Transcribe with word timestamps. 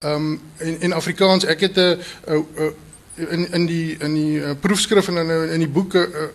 Ehm 0.00 0.14
um, 0.14 0.40
in 0.56 0.80
in 0.80 0.92
Afrikaans 0.92 1.44
ek 1.44 1.60
het 1.60 1.76
'n 1.76 2.00
in 3.14 3.52
in 3.52 3.66
die 3.66 3.96
in 4.00 4.14
die 4.14 4.40
uh, 4.40 4.50
proefskrif 4.60 5.08
en 5.08 5.16
in 5.16 5.50
in 5.50 5.58
die 5.58 5.68
boeke 5.68 6.08
uh, 6.08 6.28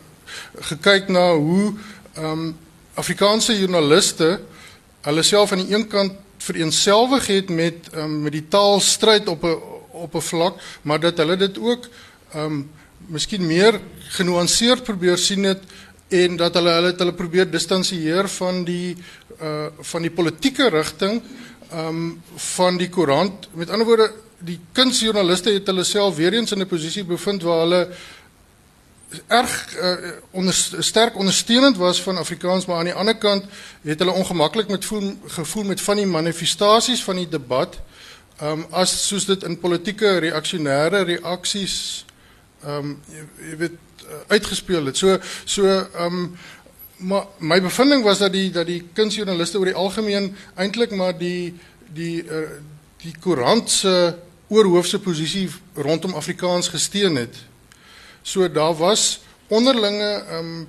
gekyk 0.69 1.07
na 1.07 1.33
hoe 1.33 1.73
ehm 2.13 2.25
um, 2.25 2.57
Afrikaanse 2.93 3.57
joernaliste 3.57 4.39
hulle 5.01 5.23
self 5.23 5.51
aan 5.51 5.65
die 5.65 5.75
een 5.75 5.88
kant 5.88 6.13
vereenselwig 6.38 7.28
het 7.28 7.49
met 7.49 7.89
um, 7.96 8.21
met 8.21 8.31
die 8.31 8.47
taalstryd 8.47 9.28
op 9.28 9.43
'n 9.43 9.57
op 9.91 10.16
'n 10.16 10.21
vlak, 10.21 10.61
maar 10.82 11.00
dat 11.00 11.18
hulle 11.18 11.38
dit 11.38 11.57
ook 11.57 11.89
ehm 12.34 12.45
um, 12.45 12.70
miskien 13.07 13.45
meer 13.45 13.82
genuanceerd 13.97 14.84
probeer 14.84 15.18
sien 15.18 15.43
het 15.43 15.63
en 16.07 16.36
dat 16.36 16.54
hulle 16.54 16.70
hulle 16.70 16.93
hulle 16.97 17.13
probeer 17.13 17.50
distansieer 17.50 18.29
van 18.29 18.63
die 18.63 18.95
uh 19.41 19.66
van 19.79 20.02
die 20.02 20.11
politieke 20.11 20.70
rigting 20.70 21.21
um, 21.73 22.21
van 22.36 22.77
die 22.77 22.89
koerant. 22.89 23.47
Met 23.54 23.70
ander 23.70 23.88
woorde, 23.88 24.11
die 24.39 24.59
kunsjoernaliste 24.71 25.54
het 25.55 25.68
hulle 25.68 25.83
self 25.83 26.15
weer 26.15 26.33
eens 26.33 26.51
in 26.51 26.60
'n 26.60 26.68
posisie 26.68 27.04
bevind 27.04 27.41
waar 27.43 27.60
hulle 27.60 27.88
erg 29.28 29.78
uh, 29.78 29.93
onder, 30.32 30.54
sterk 30.79 31.18
ondersteunend 31.18 31.78
was 31.78 32.02
van 32.02 32.17
Afrikaans, 32.17 32.66
maar 32.66 32.78
aan 32.78 32.91
die 32.91 32.94
ander 32.94 33.17
kant 33.17 33.45
het 33.81 34.00
hulle 34.00 34.11
ongemaklik 34.11 34.67
met 34.67 34.86
voel, 34.86 35.17
gevoel 35.25 35.64
met 35.64 35.81
van 35.81 35.95
die 35.95 36.05
manifestasies 36.05 37.03
van 37.03 37.16
die 37.16 37.30
debat. 37.30 37.80
Ehm 38.38 38.52
um, 38.52 38.66
as 38.69 39.08
soos 39.08 39.25
dit 39.25 39.44
in 39.44 39.59
politieke 39.59 40.17
reaksionêre 40.19 41.05
reaksies 41.08 42.05
ehm 42.63 42.77
um, 42.77 43.02
jy, 43.08 43.23
jy 43.50 43.58
weet 43.58 43.77
uh, 44.03 44.19
uitgespeel 44.27 44.86
het. 44.86 44.97
So 44.97 45.17
so 45.45 45.66
ehm 45.67 46.03
um, 46.05 46.38
maar 46.97 47.25
my 47.38 47.61
bevinding 47.61 48.03
was 48.03 48.17
dat 48.17 48.31
die 48.31 48.52
dat 48.52 48.67
die 48.67 48.83
kunsjoernaliste 48.94 49.59
oor 49.59 49.66
die 49.66 49.75
algemeen 49.75 50.35
eintlik 50.55 50.91
maar 50.95 51.17
die 51.17 51.53
die 51.94 52.23
uh, 52.23 52.47
die 53.03 53.13
koerant 53.19 53.69
se 53.69 54.16
oorhoofse 54.47 54.99
posisie 54.99 55.49
rondom 55.73 56.13
Afrikaans 56.13 56.67
gesteun 56.69 57.16
het. 57.16 57.35
So 58.21 58.52
daar 58.52 58.75
was 58.75 59.21
onderlinge 59.47 60.23
ehm 60.29 60.39
um, 60.39 60.67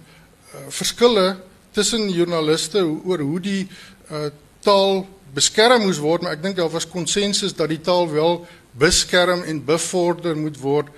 verskille 0.69 1.37
tussen 1.71 2.09
joernaliste 2.11 2.81
oor 3.05 3.21
hoe 3.21 3.41
die 3.41 3.69
uh, 4.11 4.31
taal 4.65 5.05
beskerm 5.35 5.83
moes 5.85 5.99
word, 6.01 6.23
maar 6.23 6.33
ek 6.33 6.43
dink 6.43 6.57
daar 6.57 6.71
was 6.73 6.89
konsensus 6.89 7.53
dat 7.55 7.69
die 7.69 7.81
taal 7.85 8.09
wel 8.09 8.47
beskerm 8.73 9.43
en 9.43 9.65
bevorder 9.65 10.37
moet 10.37 10.57
word 10.61 10.89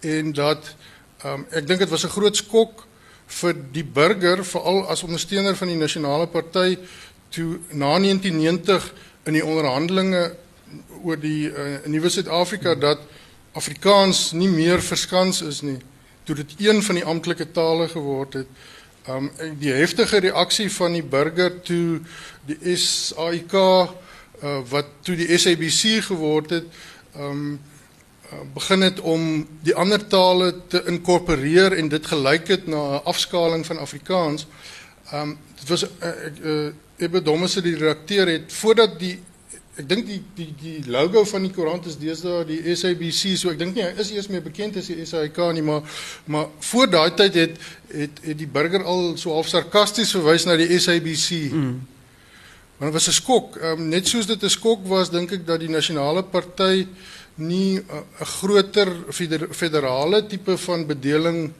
en 0.00 0.32
dat 0.32 0.74
ehm 1.24 1.32
um, 1.32 1.46
ek 1.50 1.66
dink 1.66 1.80
dit 1.80 1.90
was 1.90 2.04
'n 2.04 2.12
groot 2.12 2.36
skok 2.36 2.85
vir 3.26 3.56
die 3.72 3.84
burger 3.84 4.44
veral 4.44 4.86
as 4.92 5.02
ondersteuner 5.02 5.56
van 5.56 5.68
die 5.68 5.80
nasionale 5.80 6.26
party 6.26 6.78
toe 7.34 7.58
na 7.72 7.96
1990 7.98 8.92
in 9.26 9.38
die 9.38 9.44
onderhandelinge 9.44 10.24
oor 11.02 11.18
die 11.20 11.50
uh, 11.50 11.82
nuwe 11.86 12.10
Suid-Afrika 12.10 12.74
dat 12.74 13.02
Afrikaans 13.56 14.32
nie 14.32 14.50
meer 14.50 14.82
verskans 14.82 15.42
is 15.42 15.62
nie 15.62 15.78
toe 16.26 16.34
dit 16.34 16.54
een 16.58 16.82
van 16.82 16.98
die 16.98 17.04
amptelike 17.06 17.46
tale 17.54 17.86
geword 17.88 18.40
het. 18.40 18.48
Um 19.06 19.30
die 19.60 19.70
heftige 19.70 20.18
reaksie 20.24 20.66
van 20.74 20.96
die 20.98 21.04
burger 21.06 21.60
toe 21.62 22.00
die 22.48 22.74
SAIK 22.76 23.54
uh, 23.54 24.58
wat 24.70 24.90
toe 25.06 25.14
die 25.16 25.30
SABC 25.38 26.02
geword 26.08 26.56
het, 26.58 26.66
um 27.14 27.60
begin 28.54 28.80
het 28.80 29.00
om 29.00 29.46
die 29.62 29.74
ander 29.74 30.06
tale 30.06 30.54
te 30.68 30.82
inkorporeer 30.86 31.72
en 31.72 31.88
dit 31.88 32.06
gelyk 32.06 32.48
het 32.48 32.66
na 32.66 32.98
'n 32.98 33.04
afskaling 33.04 33.66
van 33.66 33.78
Afrikaans. 33.78 34.46
Um 35.12 35.38
dit 35.60 35.68
was 35.68 35.82
uh, 35.82 36.08
ek 36.08 36.38
uh, 36.42 36.72
Ebbe 36.96 37.22
Dommese 37.22 37.60
die 37.62 37.76
redakteur 37.76 38.26
het 38.26 38.52
voordat 38.52 38.98
die 38.98 39.18
ek 39.76 39.88
dink 39.88 40.06
die 40.08 40.22
die 40.34 40.54
die 40.60 40.90
logo 40.90 41.24
van 41.28 41.44
die 41.44 41.52
koerant 41.52 41.86
is 41.86 41.98
deesdae 42.00 42.44
die 42.48 42.76
SABC 42.76 43.34
so 43.36 43.50
ek 43.52 43.58
dink 43.60 43.76
nie 43.76 43.84
hy 43.84 43.90
is 44.00 44.12
eers 44.14 44.30
meer 44.32 44.44
bekend 44.44 44.78
as 44.80 44.88
die 44.88 45.04
SAIK 45.04 45.36
nie 45.52 45.64
maar 45.66 45.82
maar 46.32 46.46
voor 46.70 46.88
daai 46.90 47.10
tyd 47.18 47.34
het 47.34 47.58
het 47.92 48.22
het 48.24 48.38
die 48.40 48.48
burger 48.48 48.84
al 48.84 49.12
so 49.20 49.34
half 49.36 49.50
sarkasties 49.52 50.14
verwys 50.16 50.48
na 50.48 50.56
die 50.56 50.70
SABC. 50.80 51.52
Mm. 51.52 51.76
Want 52.78 52.92
dit 52.92 52.96
was 52.96 53.08
'n 53.08 53.12
skok. 53.20 53.56
Um, 53.62 53.88
net 53.88 54.08
soos 54.08 54.26
dit 54.26 54.42
'n 54.42 54.48
skok 54.48 54.86
was 54.88 55.10
dink 55.10 55.32
ek 55.32 55.46
dat 55.46 55.60
die 55.60 55.68
nasionale 55.68 56.22
party 56.22 56.86
nie 57.36 57.78
'n 57.78 57.84
uh, 57.90 58.26
groter 58.40 58.88
feder, 59.10 59.48
federale 59.50 60.26
tipe 60.26 60.56
van 60.56 60.86
bedeling 60.86 61.52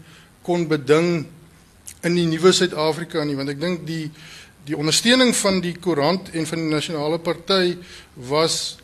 kon 0.43 0.67
beding 0.69 1.27
in 2.03 2.15
die 2.15 2.27
nuwe 2.27 2.53
Suid-Afrika 2.53 3.25
nie 3.25 3.37
want 3.37 3.49
ek 3.49 3.61
dink 3.61 3.87
die 3.87 4.11
die 4.67 4.77
ondersteuning 4.77 5.31
van 5.37 5.61
die 5.63 5.77
koerant 5.79 6.33
en 6.35 6.47
van 6.47 6.59
die 6.59 6.73
nasionale 6.73 7.19
party 7.23 7.77
was 8.15 8.77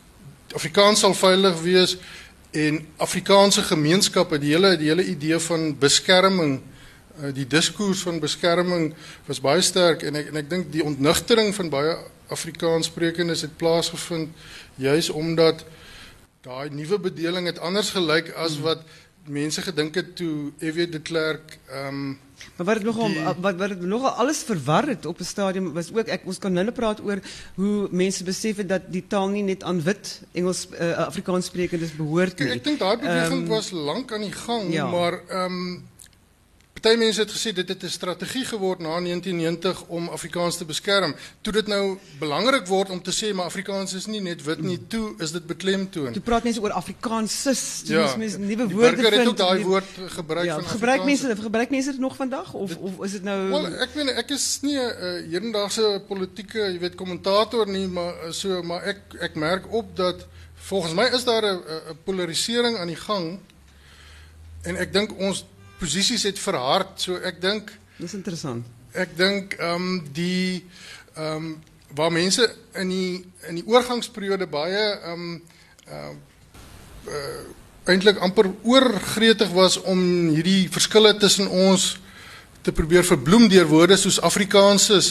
Afrikaans 0.55 1.01
sal 1.03 1.15
veilig 1.17 1.57
wees 1.61 1.97
en 2.53 2.79
Afrikaanse 3.03 3.65
gemeenskappe 3.67 4.39
die 4.39 4.53
hele 4.53 4.77
die 4.77 4.91
hele 4.91 5.03
idee 5.03 5.39
van 5.43 5.73
beskerming 5.79 6.59
eh, 6.61 7.33
die 7.35 7.47
diskurs 7.49 8.03
van 8.05 8.21
beskerming 8.23 8.93
was 9.27 9.41
baie 9.43 9.61
sterk 9.61 10.05
en 10.07 10.21
ek 10.21 10.31
en 10.31 10.41
ek 10.43 10.49
dink 10.49 10.71
die 10.71 10.85
ontnigtering 10.85 11.51
van 11.57 11.71
baie 11.73 11.97
Afrikaanssprekendes 12.33 13.43
het 13.47 13.57
plaasgevind 13.57 14.29
juis 14.79 15.09
omdat 15.09 15.65
daai 16.43 16.69
nuwe 16.69 16.99
bedeling 16.99 17.47
het 17.47 17.59
anders 17.59 17.89
gelyk 17.95 18.33
as 18.35 18.59
wat 18.59 18.83
mense 19.31 19.61
gedink 19.63 19.95
het 19.95 20.15
toe 20.19 20.51
de 20.59 20.99
Klerk 20.99 21.57
ehm 21.69 21.87
um, 21.87 22.19
Maar 22.55 22.65
wat 22.65 22.75
het 22.75 22.83
nogal 22.83 23.07
die, 23.07 23.23
wat 23.23 23.55
wat 23.55 23.69
het 23.69 23.81
nogal 23.81 24.09
alles 24.09 24.43
verwar 24.43 24.87
het 24.87 25.05
op 25.05 25.19
'n 25.19 25.23
stadium 25.23 25.73
was 25.73 25.93
ook 25.93 26.07
ek 26.07 26.25
ons 26.25 26.37
kan 26.37 26.53
nou 26.53 26.71
praat 26.71 26.99
oor 27.01 27.19
hoe 27.55 27.87
mense 27.91 28.23
besef 28.23 28.57
het 28.57 28.69
dat 28.69 28.81
die 28.91 29.05
taal 29.07 29.29
nie 29.29 29.43
net 29.43 29.63
aan 29.63 29.81
wit 29.81 30.21
Engels 30.31 30.67
uh, 30.79 30.91
Afrikaans 30.91 31.45
sprekendes 31.45 31.95
behoort 31.95 32.39
nie. 32.39 32.49
Ek 32.49 32.63
dink 32.63 32.79
daai 32.79 32.97
beweging 32.97 33.41
um, 33.41 33.47
was 33.47 33.71
lank 33.71 34.11
aan 34.11 34.21
die 34.21 34.31
gang, 34.31 34.73
ja. 34.73 34.89
maar 34.89 35.21
ehm 35.27 35.45
um, 35.45 35.83
Party 36.83 36.99
mense 36.99 37.21
het 37.21 37.31
gesê 37.31 37.53
dit 37.55 37.67
het 37.67 37.83
'n 37.83 37.89
strategie 37.89 38.43
geword 38.45 38.79
na 38.79 38.99
1990 38.99 39.83
om 39.87 40.09
Afrikaans 40.09 40.57
te 40.57 40.65
beskerm. 40.65 41.15
Toe 41.41 41.53
dit 41.53 41.67
nou 41.67 41.97
belangrik 42.19 42.67
word 42.67 42.89
om 42.89 43.01
te 43.01 43.11
sê 43.11 43.33
maar 43.33 43.45
Afrikaans 43.45 43.93
is 43.93 44.05
nie 44.05 44.21
net 44.21 44.43
wit 44.43 44.61
nie, 44.61 44.87
toe 44.87 45.13
is 45.17 45.31
dit 45.31 45.45
beklemtoon. 45.45 46.11
Toe 46.11 46.21
praat 46.21 46.43
mense 46.43 46.61
oor 46.61 46.71
Afrikaansis, 46.71 47.81
toe 47.85 47.95
ja, 47.95 48.15
mense 48.17 48.39
nuwe 48.39 48.67
woorde 48.69 49.01
vind. 49.01 49.15
Het 49.15 49.27
ook 49.27 49.37
daai 49.37 49.63
woord 49.63 49.85
gebruik 50.07 50.45
ja, 50.45 50.55
van 50.55 50.65
gebruik 50.65 51.03
mense 51.03 51.35
gebruik 51.35 51.69
mense 51.69 51.91
dit 51.91 51.99
nog 51.99 52.15
vandag 52.15 52.53
of 52.53 52.69
dit, 52.69 52.77
of 52.77 53.03
is 53.03 53.11
dit 53.11 53.23
nou 53.23 53.49
Wel, 53.49 53.65
ek 53.67 53.89
weet 53.93 54.09
ek 54.09 54.29
is 54.29 54.59
nie 54.61 54.77
'n 54.77 54.91
uh, 54.99 55.31
hedendaagse 55.31 56.03
politieke, 56.07 56.59
jy 56.59 56.79
weet, 56.79 56.95
kommentator 56.95 57.67
nie, 57.67 57.87
maar 57.87 58.13
uh, 58.13 58.31
so 58.31 58.61
maar 58.63 58.83
ek 58.83 58.99
ek 59.19 59.35
merk 59.35 59.71
op 59.71 59.95
dat 59.95 60.27
volgens 60.55 60.93
my 60.93 61.07
is 61.15 61.23
daar 61.23 61.43
'n 61.43 61.63
polarisering 62.03 62.77
aan 62.77 62.87
die 62.87 63.03
gang 63.07 63.39
en 64.61 64.75
ek 64.75 64.93
dink 64.93 65.19
ons 65.19 65.45
posisies 65.83 66.23
het 66.29 66.39
verhard. 66.39 66.95
So 67.03 67.19
ek 67.19 67.41
dink 67.43 67.73
Dis 67.99 68.15
interessant. 68.17 68.65
Ek 68.93 69.15
dink 69.17 69.57
ehm 69.59 69.75
um, 69.75 70.01
die 70.15 70.63
ehm 71.15 71.35
um, 71.35 71.53
waar 71.93 72.11
mense 72.11 72.47
in 72.81 72.89
die 72.89 73.25
in 73.49 73.59
die 73.59 73.67
oorgangsperiode 73.69 74.47
baie 74.49 74.85
ehm 74.93 75.11
um, 75.11 75.41
ehm 75.87 76.15
uh, 76.15 77.11
uh, 77.13 77.43
eintlik 77.91 78.17
amper 78.23 78.47
oorgretig 78.63 79.49
was 79.51 79.75
om 79.81 79.99
hierdie 80.31 80.69
verskille 80.71 81.11
tussen 81.19 81.49
ons 81.51 81.97
te 82.63 82.71
probeer 82.71 83.03
verbloem 83.03 83.49
deur 83.51 83.67
woorde 83.67 83.97
soos 83.99 84.21
Afrikaans 84.23 84.87
is 84.95 85.09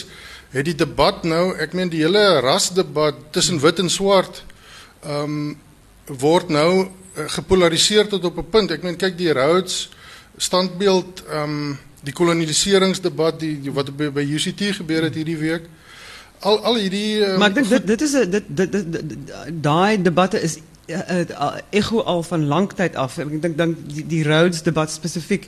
het 0.53 0.65
die 0.65 0.77
debat 0.77 1.21
nou 1.23 1.51
ek 1.61 1.75
meen 1.77 1.91
die 1.93 2.01
hele 2.01 2.41
rasdebat 2.41 3.19
tussen 3.35 3.61
wit 3.61 3.83
en 3.83 3.93
swart 3.93 4.41
ehm 5.05 5.37
um, 5.37 5.53
word 6.19 6.49
nou 6.51 6.69
uh, 6.83 7.27
gepolariseer 7.37 8.09
tot 8.11 8.25
op 8.25 8.41
'n 8.41 8.49
punt 8.55 8.71
ek 8.71 8.83
meen 8.83 8.97
kyk 8.97 9.15
die 9.17 9.31
Rhodes 9.31 9.87
standbeeld 10.37 11.23
ehm 11.29 11.49
um, 11.49 11.79
die 12.03 12.13
koloniseringsdebat 12.13 13.39
die, 13.39 13.53
die 13.63 13.71
wat 13.71 13.87
by, 13.95 14.09
by 14.11 14.23
UCT 14.27 14.61
gebeur 14.75 15.05
het 15.07 15.15
hierdie 15.15 15.37
week. 15.39 15.69
Al 16.43 16.59
al 16.67 16.75
hierdie 16.75 17.23
um, 17.23 17.37
Maar 17.39 17.53
ek 17.53 17.61
dink 17.61 17.69
dit 17.71 17.87
dit 17.87 18.01
is 18.01 18.15
'n 18.19 18.29
dit 18.29 18.49
dit 18.49 19.63
daai 19.63 20.01
debatte 20.01 20.41
is 20.41 20.57
echo 21.69 22.01
al 22.01 22.23
van 22.23 22.45
lank 22.45 22.73
tyd 22.75 22.95
af. 22.95 23.17
Ek 23.17 23.41
dink 23.41 23.57
dan 23.57 23.75
die, 23.87 24.03
die 24.07 24.23
Rhodes 24.27 24.63
debat 24.65 24.91
spesifiek. 24.91 25.47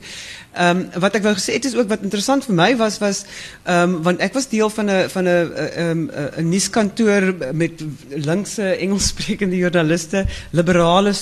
Ehm 0.56 0.86
wat 0.96 1.18
wou 1.20 1.34
gesê 1.36 1.52
het 1.58 1.64
is 1.68 1.74
ook 1.76 1.88
wat 1.88 2.04
interessant 2.06 2.44
vir 2.44 2.54
my 2.56 2.70
was 2.80 2.96
was 2.98 3.24
ehm 3.68 3.98
want 4.06 4.20
ek 4.24 4.32
was 4.32 4.48
deel 4.48 4.70
van 4.70 4.88
'n 4.90 5.10
van 5.12 5.28
'n 5.28 5.52
ehm 5.54 6.00
'n 6.40 6.48
nuuskantoor 6.48 7.34
met 7.52 7.84
linkse 8.08 8.62
Engelssprekende 8.62 9.56
joernaliste, 9.56 10.24
liberale 10.50 11.12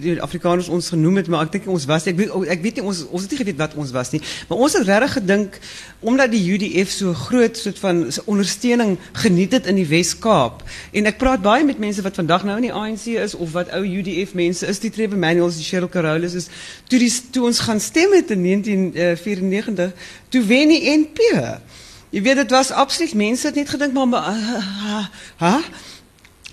die 0.00 0.22
Afrikaners 0.22 0.68
ons 0.68 0.88
genoem 0.88 1.16
het, 1.16 1.28
maar 1.28 1.44
ek 1.44 1.52
dink 1.52 1.68
ons 1.68 1.84
was 1.84 2.06
ek 2.06 2.16
weet 2.16 2.30
ek 2.48 2.62
weet 2.62 2.80
ons 2.80 3.04
ons 3.10 3.22
het 3.22 3.30
nie 3.30 3.38
geweet 3.38 3.58
wat 3.58 3.74
ons 3.74 3.90
was 3.90 4.10
nie, 4.10 4.22
maar 4.48 4.58
ons 4.58 4.72
het 4.72 4.86
regtig 4.86 5.12
gedink 5.12 5.58
omdat 6.00 6.30
die 6.30 6.52
UDF 6.52 6.90
so 6.90 7.12
groot 7.12 7.56
soort 7.56 7.78
van 7.78 8.06
ondersteuning 8.24 8.98
geniet 9.12 9.52
het 9.52 9.66
in 9.66 9.74
die 9.74 9.86
Wes-Kaap 9.86 10.62
en 10.92 11.06
ek 11.06 11.18
praat 11.18 11.42
baie 11.42 11.64
met 11.64 11.78
mense 11.78 12.02
wat 12.02 12.14
vandag 12.14 12.44
nou 12.44 12.56
in 12.56 12.62
die 12.62 12.72
ANC 12.72 13.06
is 13.06 13.34
of 13.34 13.57
wat 13.58 13.74
ou 13.76 13.82
UDF 13.82 14.34
mense 14.38 14.66
is, 14.66 14.80
die 14.82 14.92
Trevor 14.94 15.18
Manuels, 15.18 15.58
die 15.58 15.66
Cheryl 15.66 15.90
Carolus 15.92 16.38
is 16.38 16.48
toe 16.88 17.00
die 17.02 17.10
toe 17.34 17.48
ons 17.50 17.60
gaan 17.66 17.82
stem 17.82 18.14
het 18.16 18.30
in 18.34 18.42
19 18.46 18.78
1994 18.94 19.92
toe 20.28 20.44
wen 20.44 20.68
die 20.68 20.82
NP. 20.98 21.20
Jy 22.10 22.22
weet 22.24 22.42
dit 22.42 22.50
was 22.50 22.70
absoluut 22.70 23.14
mense 23.14 23.46
het 23.46 23.56
net 23.58 23.68
gedink 23.68 23.92
maar 23.92 24.32
ha 25.36 25.54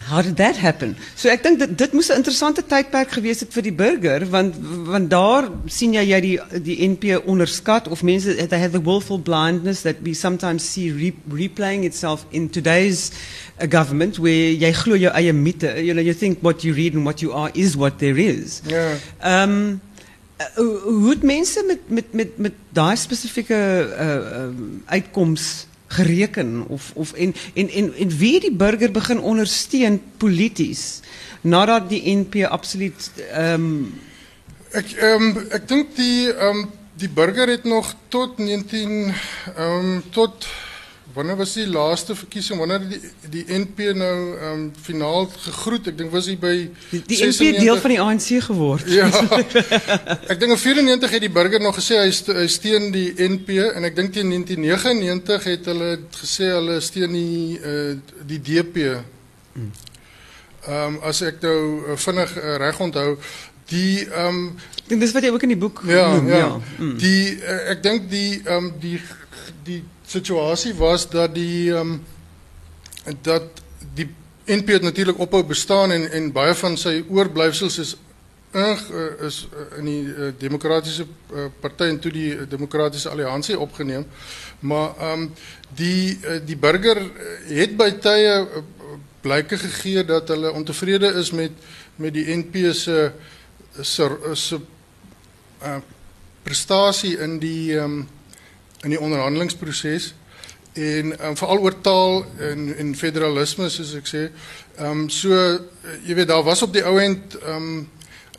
How 0.05 0.21
did 0.21 0.37
that 0.37 0.57
happen? 0.57 0.93
So 1.17 1.31
ek 1.33 1.41
dink 1.41 1.57
dit 1.59 1.71
dit 1.77 1.93
moes 1.97 2.11
'n 2.13 2.21
interessante 2.21 2.61
tydperk 2.61 3.09
gewees 3.17 3.39
het 3.41 3.53
vir 3.53 3.63
die 3.65 3.73
burger 3.73 4.25
want 4.29 4.53
want 4.85 5.09
daar 5.09 5.49
sien 5.65 5.93
jy 5.97 6.03
jy 6.11 6.19
die 6.21 6.37
die 6.61 6.77
NP 6.87 7.17
onderskat 7.25 7.87
of 7.87 8.03
mense 8.03 8.35
they 8.35 8.59
have 8.59 8.71
the 8.77 8.83
willful 8.83 9.17
blindness 9.17 9.81
that 9.81 9.95
we 10.03 10.13
sometimes 10.13 10.61
see 10.61 10.91
re, 10.93 11.13
replaying 11.33 11.83
itself 11.85 12.25
in 12.29 12.49
today's 12.49 13.11
uh, 13.57 13.65
government 13.65 14.19
where 14.19 14.53
jy 14.53 14.71
glo 14.73 14.95
jou 14.95 15.09
eie 15.09 15.33
mite 15.33 15.73
you 15.81 15.93
know 15.93 16.05
you 16.05 16.13
think 16.13 16.37
what 16.41 16.63
you 16.63 16.73
read 16.73 16.93
and 16.93 17.03
what 17.03 17.21
you 17.21 17.33
are 17.33 17.49
is 17.55 17.75
what 17.75 17.97
there 17.97 18.17
is. 18.17 18.61
Ja. 18.69 18.93
Ehm 19.21 19.49
um, 19.49 19.81
uh, 20.37 20.65
hoe 20.83 21.09
het 21.09 21.23
mense 21.23 21.63
met 21.67 21.89
met 21.89 22.13
met 22.13 22.37
met 22.37 22.53
daai 22.69 22.95
spesifieke 22.95 23.57
uh, 23.99 24.43
um, 24.43 24.83
uitkoms 24.85 25.65
gereken 25.97 26.65
of 26.67 26.91
of 26.95 27.13
en 27.13 27.35
en 27.53 27.69
en 27.69 27.91
en 27.95 28.17
wie 28.17 28.39
die 28.39 28.53
burger 28.53 28.91
begin 28.91 29.19
ondersteun 29.19 30.01
polities 30.17 31.01
nadat 31.41 31.89
die 31.89 32.01
NP 32.15 32.45
absoluut 32.49 33.11
ehm 33.31 33.53
um, 33.53 34.01
ek 34.71 34.91
ehm 34.97 35.29
um, 35.29 35.45
ek 35.55 35.67
dink 35.71 35.95
die 35.95 36.31
ehm 36.33 36.65
um, 36.65 36.67
die 36.95 37.09
burger 37.11 37.51
het 37.51 37.63
nog 37.63 37.93
tot 38.07 38.37
19 38.37 39.13
ehm 39.55 39.69
um, 39.69 40.03
tot 40.11 40.47
wanneer 41.15 41.37
was 41.39 41.53
die 41.55 41.67
laaste 41.67 42.15
verkiesing? 42.15 42.59
Wanneer 42.59 42.83
die 42.89 42.99
die 43.31 43.45
NP 43.47 43.93
nou 43.95 44.17
ehm 44.35 44.51
um, 44.51 44.65
finaal 44.81 45.29
gegroet? 45.45 45.87
Ek 45.91 45.97
dink 45.97 46.11
was 46.11 46.27
hy 46.29 46.35
by 46.39 46.53
die, 46.91 47.01
die 47.07 47.19
NP 47.29 47.51
deel 47.59 47.79
van 47.83 47.93
die 47.93 47.99
ANC 48.03 48.27
geword. 48.49 48.85
Ja. 48.91 49.07
Ek 50.31 50.37
dink 50.41 50.51
in 50.51 50.61
94 50.61 51.15
het 51.17 51.25
die 51.25 51.31
burger 51.31 51.63
nog 51.63 51.79
gesê 51.79 52.01
hy, 52.03 52.11
st 52.11 52.35
hy 52.35 52.45
steun 52.51 52.91
die 52.93 53.09
NP 53.15 53.61
en 53.71 53.87
ek 53.87 53.95
dink 53.97 54.13
teen 54.15 54.29
1999 54.33 55.49
het 55.51 55.71
hulle 55.71 55.89
gesê 56.19 56.51
hulle 56.53 56.77
steun 56.83 57.15
die 57.15 57.59
uh, 57.63 57.95
die 58.27 58.41
DP 58.43 58.85
ehm 58.85 59.67
um, 60.67 61.01
as 61.05 61.21
ek 61.25 61.43
nou 61.45 61.59
uh, 61.93 61.97
vinnig 61.99 62.31
uh, 62.37 62.55
reg 62.61 62.79
onthou 62.81 63.11
die 63.71 64.05
ehm 64.05 64.27
um, 64.27 64.47
ek 64.85 64.89
dink 64.91 65.01
dis 65.01 65.13
wat 65.15 65.25
jy 65.25 65.31
ook 65.33 65.45
in 65.47 65.53
die 65.53 65.61
boek 65.61 65.81
ja, 65.89 66.07
noem 66.13 66.27
ja, 66.29 66.41
ja. 66.41 66.49
Mm. 66.77 66.97
die 67.01 67.21
uh, 67.39 67.61
ek 67.73 67.85
dink 67.85 68.09
die 68.11 68.41
ehm 68.43 68.57
um, 68.57 68.73
die 68.81 68.99
die 69.63 69.83
situasie 70.07 70.73
was 70.77 71.09
dat 71.09 71.35
die 71.35 71.73
um, 71.73 71.99
dat 73.21 73.61
die 73.93 74.09
NP 74.45 74.77
het 74.77 74.81
natuurlik 74.81 75.19
ophou 75.19 75.43
bestaan 75.43 75.91
en 75.91 76.09
en 76.11 76.31
baie 76.31 76.53
van 76.55 76.77
sy 76.77 77.03
oorblyfsels 77.09 77.77
is 77.79 77.95
in, 78.55 78.77
is 79.25 79.47
in 79.77 79.85
die 79.85 80.03
uh, 80.07 80.31
demokratiese 80.39 81.05
party 81.59 81.89
en 81.91 81.99
toe 81.99 82.11
die 82.11 82.47
demokratiese 82.47 83.09
alliansie 83.09 83.59
opgeneem. 83.59 84.05
Maar 84.59 85.11
um, 85.11 85.25
die 85.75 86.19
die 86.45 86.57
burger 86.57 87.01
het 87.49 87.75
by 87.77 87.89
tye 87.99 88.63
blyke 89.25 89.57
gegee 89.57 90.05
dat 90.05 90.29
hulle 90.29 90.53
ontevrede 90.53 91.13
is 91.19 91.31
met 91.31 91.51
met 91.95 92.13
die 92.13 92.25
NP 92.35 92.73
se 92.73 93.11
se 93.81 94.09
se 94.33 94.59
uh, 95.63 95.77
prestasie 96.43 97.17
in 97.17 97.39
die 97.39 97.77
um, 97.79 98.03
in 98.83 98.89
die 98.89 98.99
onderhandelingsproses 98.99 100.13
en 100.75 101.13
um, 101.25 101.35
veral 101.37 101.61
oor 101.63 101.81
taal 101.81 102.25
en 102.39 102.77
en 102.77 102.95
federalisme 102.95 103.69
soos 103.69 103.93
ek 103.95 104.07
sê. 104.11 104.23
Ehm 104.77 105.05
um, 105.05 105.09
so 105.09 105.31
jy 106.03 106.15
weet 106.15 106.27
daar 106.27 106.43
was 106.43 106.61
op 106.61 106.73
die 106.73 106.83
ou 106.83 106.97
end 106.99 107.37
ehm 107.41 107.55
um, 107.55 107.89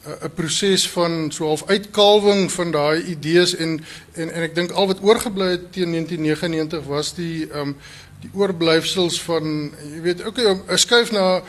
'n 0.07 0.31
proses 0.35 0.89
van 0.89 1.33
so 1.33 1.47
half 1.47 1.65
uitkalwing 1.67 2.53
van 2.53 2.71
daai 2.71 3.03
idees 3.03 3.57
en 3.57 3.81
en 4.13 4.31
en 4.31 4.43
ek 4.43 4.55
dink 4.55 4.71
al 4.71 4.87
wat 4.87 5.03
oorgebly 5.03 5.49
het 5.51 5.73
teen 5.73 5.91
1999 5.91 6.85
was 6.87 7.15
die 7.15 7.49
ehm 7.51 7.73
um, 7.73 7.77
die 8.21 8.31
oorblyfsels 8.33 9.21
van 9.23 9.73
jy 9.95 10.01
weet 10.03 10.27
okay 10.27 10.45
'n 10.53 10.79
skuif 10.79 11.11
na 11.13 11.43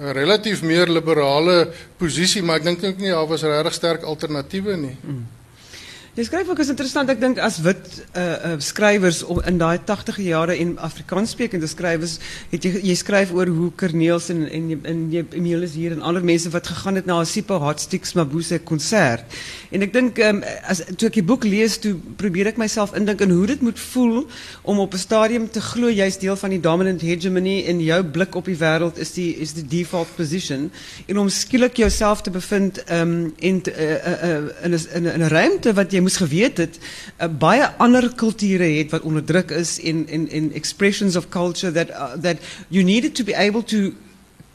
'n 0.00 0.12
relatief 0.12 0.62
meer 0.62 0.88
liberale 0.88 1.72
posisie 1.96 2.42
maar 2.42 2.56
ek 2.56 2.64
dink 2.64 2.84
ook 2.84 2.98
nie 2.98 3.10
daar 3.10 3.26
was 3.26 3.42
regtig 3.42 3.74
sterk 3.74 4.02
alternatiewe 4.02 4.76
nie. 4.76 4.96
Mm. 5.02 5.26
Je 6.16 6.24
schrijft 6.24 6.50
ook 6.50 6.58
is 6.58 6.68
interessant, 6.68 7.10
ik 7.10 7.20
denk 7.20 7.38
als 7.38 7.58
wit 7.58 8.04
eh, 8.12 8.52
eh, 8.52 8.60
schrijvers 8.60 9.24
in 9.44 9.58
de 9.58 9.78
80 9.84 10.20
jaren 10.20 10.58
in 10.58 10.78
Afrikaans 10.78 11.30
sprekende 11.30 11.66
schrijvers, 11.66 12.16
je, 12.82 12.94
schrijft 12.94 13.32
over 13.32 13.48
hoe 13.48 13.72
Corneels 13.76 14.28
en, 14.28 14.50
en, 14.50 14.80
en 14.82 15.10
je 15.10 15.66
hier 15.72 15.90
en 15.90 16.00
andere 16.00 16.24
mensen 16.24 16.50
wat 16.50 16.66
gegaan 16.66 16.94
het 16.94 17.04
naar 17.04 17.18
een 17.18 17.26
super 17.26 17.56
hartstiks 17.56 18.12
Mabuse 18.12 18.62
concert. 18.62 19.22
En 19.70 19.82
ik 19.82 19.92
denk, 19.92 20.18
ehm, 20.18 20.42
als 20.68 20.82
toen 20.96 21.08
ik 21.08 21.14
je 21.14 21.22
boek 21.22 21.44
lees, 21.44 21.78
probeer 22.16 22.46
ik 22.46 22.56
mezelf 22.56 22.94
in 22.94 23.04
denken 23.04 23.30
hoe 23.30 23.46
het 23.46 23.60
moet 23.60 23.80
voelen 23.80 24.24
om 24.62 24.78
op 24.78 24.92
een 24.92 24.98
stadium 24.98 25.50
te 25.50 25.60
gloeien, 25.60 25.94
jij 25.94 26.06
is 26.06 26.18
deel 26.18 26.36
van 26.36 26.48
die 26.48 26.60
dominant 26.60 27.00
hegemony 27.00 27.64
en 27.66 27.80
jouw 27.80 28.04
blik 28.04 28.34
op 28.34 28.44
die 28.44 28.56
wereld 28.56 28.98
is 28.98 29.12
die, 29.12 29.36
is 29.36 29.52
die 29.52 29.66
default 29.66 30.08
position. 30.14 30.72
En 31.06 31.18
om 31.18 31.28
skielik 31.28 31.76
jezelf 31.76 32.22
te 32.22 32.30
bevinden 32.30 32.86
ehm, 32.86 33.24
eh, 33.38 33.48
in, 33.48 33.62
in, 34.62 34.80
in, 34.92 35.04
een 35.04 35.28
ruimte 35.28 35.72
wat 35.72 35.92
je 35.92 36.04
moes 36.06 36.16
geweet 36.22 36.60
het 36.62 36.78
uh, 36.78 37.26
baie 37.38 37.66
ander 37.82 38.06
kulture 38.14 38.68
het 38.78 38.94
wat 38.94 39.06
onderdruk 39.08 39.50
is 39.50 39.78
in 39.78 40.06
in 40.08 40.28
in 40.30 40.52
expressions 40.54 41.16
of 41.18 41.28
culture 41.28 41.72
that 41.72 41.90
uh, 41.90 42.14
that 42.22 42.38
you 42.68 42.84
needed 42.84 43.14
to 43.14 43.24
be 43.24 43.34
able 43.34 43.64
to 43.64 43.90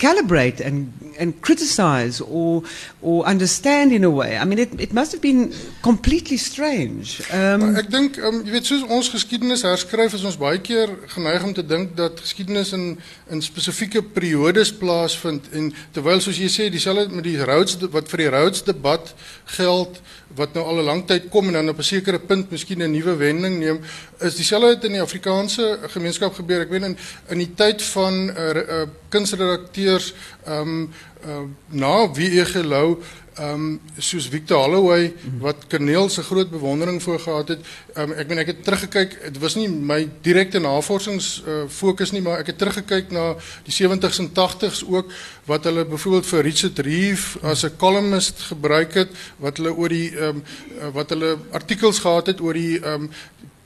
calibrate 0.02 0.60
and 0.60 0.90
and 1.20 1.40
criticize 1.42 2.22
or 2.22 2.64
or 3.02 3.24
understand 3.26 3.92
in 3.94 4.04
a 4.04 4.10
way. 4.10 4.38
I 4.38 4.46
mean 4.46 4.60
it 4.60 4.72
it 4.80 4.94
must 4.94 5.12
have 5.12 5.22
been 5.22 5.54
completely 5.82 6.38
strange. 6.38 7.22
Um 7.32 7.76
ek 7.78 7.92
dink 7.94 8.18
um, 8.18 8.42
jy 8.46 8.56
weet 8.56 8.70
soos 8.70 8.86
ons 8.90 9.12
geskiedenis 9.14 9.66
herskryf 9.68 10.16
is 10.18 10.26
ons 10.26 10.40
baie 10.42 10.62
keer 10.66 10.96
geneig 11.14 11.46
om 11.46 11.54
te 11.54 11.66
dink 11.74 11.94
dat 12.00 12.24
geskiedenis 12.26 12.74
in 12.78 12.88
in 13.30 13.46
spesifieke 13.46 14.02
periodes 14.16 14.74
plaasvind 14.82 15.52
en 15.58 15.70
terwyl 15.94 16.24
soos 16.24 16.42
jy 16.42 16.50
sê 16.52 16.72
dieselfde 16.74 17.14
met 17.14 17.28
die 17.28 17.38
Rhodes 17.38 17.78
wat 17.94 18.10
vir 18.12 18.26
die 18.26 18.32
Rhodes 18.34 18.66
debat 18.66 19.14
geld 19.58 20.02
wat 20.36 20.54
nou 20.56 20.64
al 20.64 20.80
'n 20.80 20.86
lang 20.86 21.06
tyd 21.08 21.30
kom 21.30 21.48
en 21.48 21.54
dan 21.54 21.70
op 21.70 21.78
'n 21.78 21.84
sekere 21.84 22.20
punt 22.20 22.52
miskien 22.52 22.82
'n 22.82 22.92
nuwe 22.92 23.16
wending 23.16 23.60
neem, 23.60 23.80
is 24.22 24.36
dieselfde 24.36 24.88
in 24.88 24.94
die 25.00 25.02
Afrikaanse 25.02 25.80
gemeenskap 25.94 26.36
gebeur. 26.38 26.66
Ek 26.66 26.74
weet 26.74 26.90
in 26.92 26.98
in 27.30 27.42
die 27.44 27.54
tyd 27.58 27.82
van 27.94 28.30
uh, 28.30 28.52
uh, 28.62 28.84
kunsredakteurs 29.10 30.14
ehm 30.46 30.62
um, 30.62 30.94
uh, 31.26 31.42
na 31.70 31.96
wie 32.18 32.46
gelou 32.46 33.02
ehm 33.42 33.54
um, 33.54 33.80
soos 33.98 34.28
Victor 34.28 34.58
Holloway 34.58 35.14
wat 35.40 35.68
Corneel 35.70 36.10
se 36.10 36.24
groot 36.24 36.50
bewondering 36.50 37.04
voor 37.04 37.20
gehad 37.20 37.48
het. 37.48 37.60
Ehm 37.94 38.12
um, 38.12 38.18
ek 38.18 38.28
meen 38.28 38.38
ek 38.38 38.48
het 38.52 38.64
teruggekyk, 38.64 39.16
dit 39.24 39.40
was 39.40 39.56
nie 39.56 39.70
my 39.70 40.10
direkte 40.22 40.60
navorsings 40.60 41.44
uh, 41.48 41.64
fokus 41.68 42.12
nie, 42.12 42.22
maar 42.22 42.44
ek 42.44 42.52
het 42.52 42.58
teruggekyk 42.58 43.12
na 43.12 43.36
die 43.64 43.76
70s 43.76 44.20
en 44.20 44.30
80s 44.36 44.84
ook 44.88 45.14
wat 45.48 45.64
hulle 45.64 45.86
byvoorbeeld 45.86 46.28
vir 46.28 46.44
Richard 46.44 46.80
Reeve 46.80 47.40
as 47.42 47.64
'n 47.64 47.78
columnist 47.78 48.42
gebruik 48.52 48.94
het, 48.94 49.10
wat 49.38 49.58
hulle 49.58 49.74
oor 49.74 49.90
die 49.90 50.12
ehm 50.12 50.44
um, 50.82 50.92
wat 50.94 51.10
hulle 51.10 51.38
artikels 51.52 52.00
gehad 52.00 52.28
het 52.28 52.42
oor 52.42 52.54
die 52.54 52.80
ehm 52.80 53.08
um, 53.08 53.10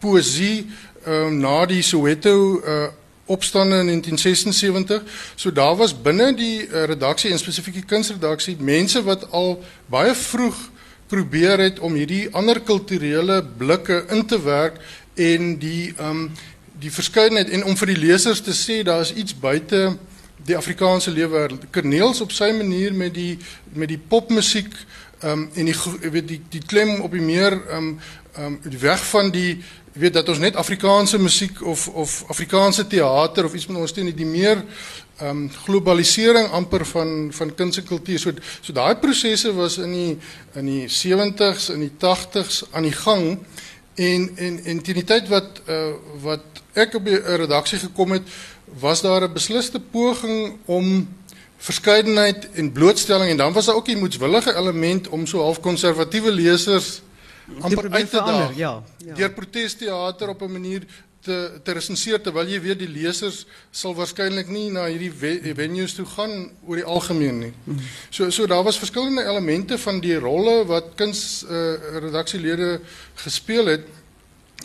poesie 0.06 0.68
ehm 1.06 1.26
um, 1.26 1.42
na 1.42 1.66
die 1.70 1.82
Soweto 1.86 2.62
uh, 2.62 2.88
opstande 3.26 3.80
in 3.80 3.86
1976. 3.86 5.02
So 5.36 5.52
daar 5.52 5.76
was 5.76 5.94
binne 6.02 6.34
die 6.34 6.68
uh, 6.68 6.86
redaksie 6.86 7.32
en 7.32 7.42
spesifiek 7.42 7.82
die 7.82 7.90
kunsredaksie 7.90 8.56
mense 8.60 9.02
wat 9.06 9.28
al 9.32 9.58
baie 9.90 10.16
vroeg 10.16 10.58
probeer 11.10 11.62
het 11.62 11.80
om 11.80 11.94
hierdie 11.94 12.28
ander 12.34 12.62
kulturele 12.66 13.44
blikke 13.58 14.04
in 14.10 14.26
te 14.26 14.42
werk 14.42 14.82
en 15.14 15.58
die 15.62 15.94
um 16.02 16.30
die 16.82 16.92
verskeidenheid 16.92 17.54
en 17.56 17.64
om 17.64 17.78
vir 17.80 17.94
die 17.94 18.02
lesers 18.02 18.42
te 18.44 18.54
sê 18.54 18.82
daar 18.84 19.06
is 19.06 19.14
iets 19.16 19.38
buite 19.40 19.94
die 20.46 20.58
Afrikaanse 20.58 21.12
lewe. 21.14 21.48
Corneels 21.74 22.20
op 22.22 22.34
sy 22.36 22.52
manier 22.54 22.94
met 22.94 23.14
die 23.16 23.38
met 23.74 23.90
die 23.90 24.02
popmusiek 24.02 24.74
um 25.24 25.50
en 25.54 25.66
die 25.66 25.76
weet 26.02 26.28
die 26.28 26.42
die 26.50 26.62
klem 26.66 27.00
op 27.02 27.12
die 27.12 27.22
meer 27.22 27.62
um 27.72 28.00
um 28.38 28.60
die 28.64 28.80
weg 28.80 29.06
van 29.10 29.32
die 29.32 29.64
weet 29.96 30.14
dat 30.14 30.30
ons 30.30 30.40
net 30.40 30.56
Afrikaanse 30.56 31.20
musiek 31.20 31.62
of 31.64 31.88
of 31.88 32.24
Afrikaanse 32.28 32.88
teater 32.88 33.46
of 33.46 33.54
iets 33.54 33.68
met 33.68 33.78
ons 33.78 33.92
teen 33.92 34.12
die 34.16 34.26
meer 34.28 34.64
ehm 35.16 35.30
um, 35.30 35.44
globalisering 35.64 36.50
amper 36.52 36.84
van 36.86 37.30
van 37.32 37.54
kuns 37.56 37.78
en 37.78 37.86
kultuur. 37.88 38.20
So 38.20 38.34
so 38.62 38.74
daai 38.74 38.96
prosesse 39.00 39.54
was 39.56 39.78
in 39.78 39.92
die 39.92 40.18
in 40.60 40.66
die 40.66 40.88
70s 40.92 41.70
en 41.72 41.86
die 41.86 41.94
80s 42.04 42.66
aan 42.72 42.84
die 42.84 42.98
gang 42.98 43.40
en 43.96 44.30
en 44.36 44.60
en 44.64 44.82
teen 44.82 45.00
die 45.00 45.08
tyd 45.08 45.32
wat 45.32 45.62
uh, 45.70 45.94
wat 46.24 46.64
ek 46.74 47.00
op 47.00 47.06
die 47.08 47.16
redaksie 47.16 47.80
gekom 47.80 48.12
het, 48.12 48.28
was 48.80 49.02
daar 49.02 49.24
'n 49.24 49.34
besliste 49.34 49.80
poging 49.80 50.58
om 50.66 51.08
verskeidenheid 51.58 52.50
en 52.52 52.72
blootstelling 52.72 53.30
en 53.30 53.38
dan 53.38 53.54
was 53.54 53.66
daar 53.66 53.76
ook 53.76 53.88
'n 53.88 53.98
moetswillige 53.98 54.56
element 54.56 55.08
om 55.08 55.26
so 55.26 55.42
half 55.42 55.60
konservatiewe 55.60 56.32
lesers 56.32 57.02
amper 57.60 57.92
uit 57.92 58.10
te 58.10 58.18
daag. 58.18 58.56
Ja, 58.56 58.84
ja. 58.98 59.14
Deur 59.14 59.32
protesteater 59.32 60.30
op 60.30 60.42
'n 60.42 60.52
manier 60.52 60.84
te 61.26 61.60
te 61.64 61.72
resenseer 61.72 62.22
terwyl 62.22 62.50
jy 62.50 62.62
weet 62.62 62.80
die 62.80 62.92
lesers 62.92 63.44
sal 63.72 63.96
waarskynlik 63.98 64.50
nie 64.54 64.70
na 64.74 64.86
hierdie 64.86 65.12
venues 65.58 65.96
toe 65.98 66.06
gaan 66.06 66.52
oor 66.68 66.76
die 66.76 66.88
algemeen 66.96 67.40
nie. 67.40 67.54
So 68.10 68.30
so 68.30 68.48
daar 68.48 68.64
was 68.64 68.78
verskillende 68.82 69.26
elemente 69.26 69.78
van 69.82 70.00
die 70.00 70.18
rolle 70.22 70.66
wat 70.70 70.94
kuns 70.96 71.44
uh, 71.44 71.76
redaksielede 72.06 72.80
gespeel 73.26 73.66
het 73.74 73.88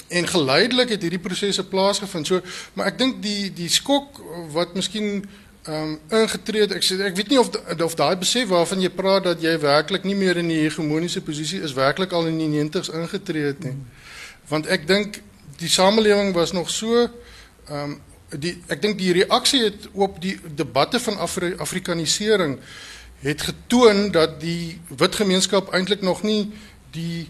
en 0.08 0.26
geleidelik 0.26 0.88
het 0.88 1.02
hierdie 1.02 1.22
prosesse 1.22 1.64
plaasgevind. 1.64 2.26
So 2.26 2.40
maar 2.74 2.92
ek 2.92 2.98
dink 2.98 3.22
die 3.22 3.52
die 3.54 3.70
skok 3.72 4.20
wat 4.52 4.74
miskien 4.74 5.24
ehm 5.62 5.96
um, 6.10 6.20
ingetree 6.20 6.60
het. 6.64 6.72
Ek 6.72 6.84
sê 6.84 6.96
ek 7.04 7.16
weet 7.16 7.28
nie 7.28 7.40
of 7.40 7.50
of 7.84 7.94
daai 7.94 8.16
besef 8.16 8.48
waarvan 8.48 8.80
jy 8.80 8.88
praat 8.88 9.26
dat 9.28 9.42
jy 9.42 9.58
werklik 9.60 10.04
nie 10.08 10.16
meer 10.16 10.40
in 10.40 10.48
die 10.48 10.62
hegemoniese 10.62 11.20
posisie 11.20 11.60
is 11.60 11.76
werklik 11.76 12.12
al 12.16 12.30
in 12.30 12.38
die 12.40 12.48
90's 12.48 12.88
ingetree 12.88 13.50
het 13.50 13.64
nie. 13.64 13.76
Want 14.48 14.70
ek 14.72 14.86
dink 14.88 15.20
die 15.60 15.68
samelewing 15.68 16.32
was 16.34 16.52
nog 16.56 16.70
so 16.70 17.04
ehm 17.04 17.82
um, 17.82 17.98
die 18.30 18.54
ek 18.70 18.82
dink 18.82 18.98
die 18.98 19.12
reaksie 19.12 19.64
het 19.64 19.88
op 19.92 20.20
die 20.22 20.36
debatte 20.54 21.00
van 21.02 21.18
Afri 21.18 21.54
Afrikanisering 21.58 22.58
het 23.20 23.42
getoon 23.42 24.10
dat 24.14 24.38
die 24.40 24.78
wit 24.96 25.14
gemeenskap 25.18 25.72
eintlik 25.74 26.00
nog 26.00 26.22
nie 26.22 26.52
die 26.94 27.28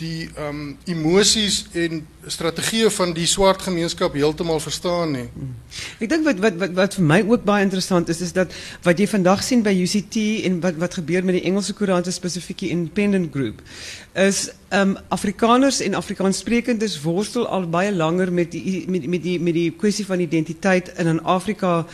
die 0.00 0.28
ehm 0.34 0.48
um, 0.48 0.76
emosies 0.90 1.64
en 1.72 2.00
strategieë 2.26 2.88
van 2.90 3.12
die 3.14 3.26
swart 3.30 3.62
gemeenskap 3.62 4.14
heeltemal 4.16 4.60
verstaan 4.60 5.12
nie. 5.14 5.26
Ek 6.02 6.08
dink 6.10 6.24
wat 6.26 6.40
wat 6.42 6.56
wat 6.62 6.72
wat 6.78 6.96
vir 6.98 7.06
my 7.10 7.20
ook 7.28 7.44
baie 7.46 7.62
interessant 7.66 8.08
is 8.08 8.22
is 8.24 8.32
dat 8.34 8.54
wat 8.86 8.98
jy 8.98 9.06
vandag 9.10 9.44
sien 9.44 9.62
by 9.62 9.74
UCT 9.74 10.16
en 10.48 10.58
wat 10.64 10.80
wat 10.82 10.98
gebeur 10.98 11.24
met 11.24 11.38
die 11.38 11.44
Engelse 11.50 11.76
koerante 11.78 12.14
spesifiek 12.14 12.64
die 12.64 12.72
Independent 12.74 13.30
Group 13.36 13.62
is 14.14 14.48
ehm 14.70 14.96
um, 14.96 14.96
Afrikaners 15.14 15.80
en 15.80 15.94
Afrikaanssprekendes 15.94 16.98
worstel 17.04 17.46
al 17.46 17.68
baie 17.68 17.92
langer 17.94 18.32
met 18.32 18.50
die 18.52 18.84
met 18.90 19.22
die 19.22 19.38
met 19.40 19.54
die 19.54 19.70
kwessie 19.70 20.06
van 20.06 20.20
identiteit 20.20 20.90
in 20.98 21.08
'n 21.14 21.22
Afrika 21.22 21.86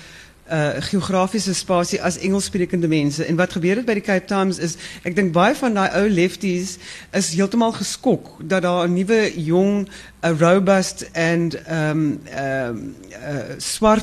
uh, 0.52 0.68
geografische 0.78 1.54
spatie 1.54 2.02
als 2.02 2.18
Engelssprekende 2.18 2.88
mensen. 2.88 3.26
En 3.26 3.36
wat 3.36 3.52
gebeurt 3.52 3.84
bij 3.84 3.94
de 3.94 4.00
Cape 4.00 4.24
Times 4.24 4.58
is, 4.58 4.74
ik 5.02 5.14
denk 5.14 5.32
bij 5.32 5.54
van 5.54 5.70
die 5.70 5.78
oude 5.78 6.10
lefties 6.10 6.76
is 7.10 7.32
helemaal 7.32 7.72
geskok 7.72 8.36
dat 8.42 8.62
daar 8.62 8.84
een 8.84 8.92
nieuwe 8.92 9.42
jong 9.42 9.88
a 10.22 10.32
robust 10.32 11.10
and 11.14 11.56
um 11.70 12.20
um 12.36 12.94
uh, 13.08 13.96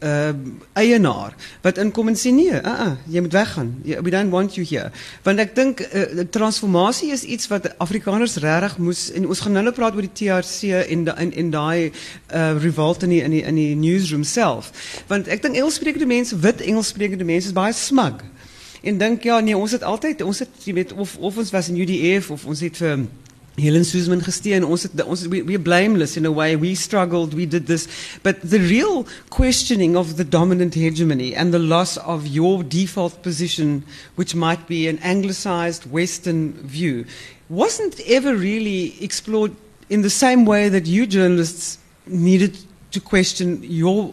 uh, 0.00 0.28
eienaar 0.72 1.34
wat 1.62 1.78
inkom 1.78 2.08
en 2.08 2.16
sê 2.16 2.30
nee, 2.30 2.52
uh 2.52 2.62
-uh, 2.62 2.92
jy 3.06 3.20
moet 3.20 3.32
weggaan. 3.32 3.82
We 3.82 4.10
don't 4.10 4.30
want 4.30 4.54
you 4.54 4.66
here. 4.66 4.90
Want 5.22 5.38
ek 5.38 5.54
dink 5.54 5.80
uh, 5.80 6.22
transformasie 6.30 7.10
is 7.12 7.22
iets 7.22 7.48
wat 7.48 7.78
Afrikaners 7.78 8.36
regtig 8.36 8.78
moes 8.78 9.10
en 9.12 9.26
ons 9.26 9.40
gaan 9.40 9.52
nou 9.52 9.72
praat 9.72 9.94
oor 9.94 10.06
die 10.06 10.12
TRC 10.12 10.70
en 10.88 11.04
in 11.18 11.32
in 11.32 11.50
daai 11.50 11.90
uh, 12.34 12.62
revolt 12.62 13.02
in 13.02 13.08
die, 13.08 13.22
in 13.22 13.30
die 13.30 13.42
in 13.42 13.54
die 13.54 13.74
newsroom 13.74 14.22
self. 14.24 14.70
Want 15.06 15.26
ek 15.28 15.42
dink 15.42 15.56
Engelssprekende 16.02 16.06
mense, 16.06 16.96
wit 17.08 17.24
mense 17.24 17.46
is 17.46 17.52
baie 17.52 17.72
smug. 17.72 18.24
En 18.82 18.98
dink 18.98 19.22
ja, 19.22 19.40
nee, 19.40 19.56
ons 19.56 19.72
het 19.72 19.82
altyd 19.82 20.20
ons 20.22 20.38
het 20.38 20.48
weet 20.64 20.92
of 20.92 21.16
of 21.16 21.36
ons 21.36 21.50
was 21.50 21.68
in 21.68 21.80
UDF 21.80 22.30
of 22.30 22.44
ons 22.44 22.60
het 22.60 22.76
vir 22.76 23.06
Helen 23.54 23.84
Suzman 23.84 24.20
ons 24.64 24.82
het 24.82 25.04
ons 25.04 25.26
we, 25.28 25.44
we're 25.44 25.60
blameless 25.60 26.16
in 26.16 26.26
a 26.26 26.32
way 26.32 26.58
we 26.58 26.74
struggled 26.74 27.34
we 27.34 27.46
did 27.46 27.66
this 27.66 27.86
but 28.22 28.36
the 28.42 28.58
real 28.58 29.06
questioning 29.28 29.96
of 29.96 30.16
the 30.16 30.24
dominant 30.24 30.74
hegemony 30.74 31.34
and 31.36 31.52
the 31.52 31.58
loss 31.58 31.96
of 31.98 32.26
your 32.26 32.64
default 32.64 33.22
position 33.22 33.84
which 34.16 34.34
might 34.34 34.66
be 34.66 34.88
an 34.88 34.98
anglicized 34.98 35.88
western 35.92 36.52
view 36.66 37.04
wasn't 37.48 38.00
ever 38.08 38.34
really 38.34 39.00
explored 39.00 39.52
in 39.88 40.02
the 40.02 40.10
same 40.10 40.44
way 40.44 40.68
that 40.68 40.86
you 40.86 41.06
journalists 41.06 41.78
needed 42.06 42.58
to 42.90 43.00
question 43.00 43.62
your 43.62 44.12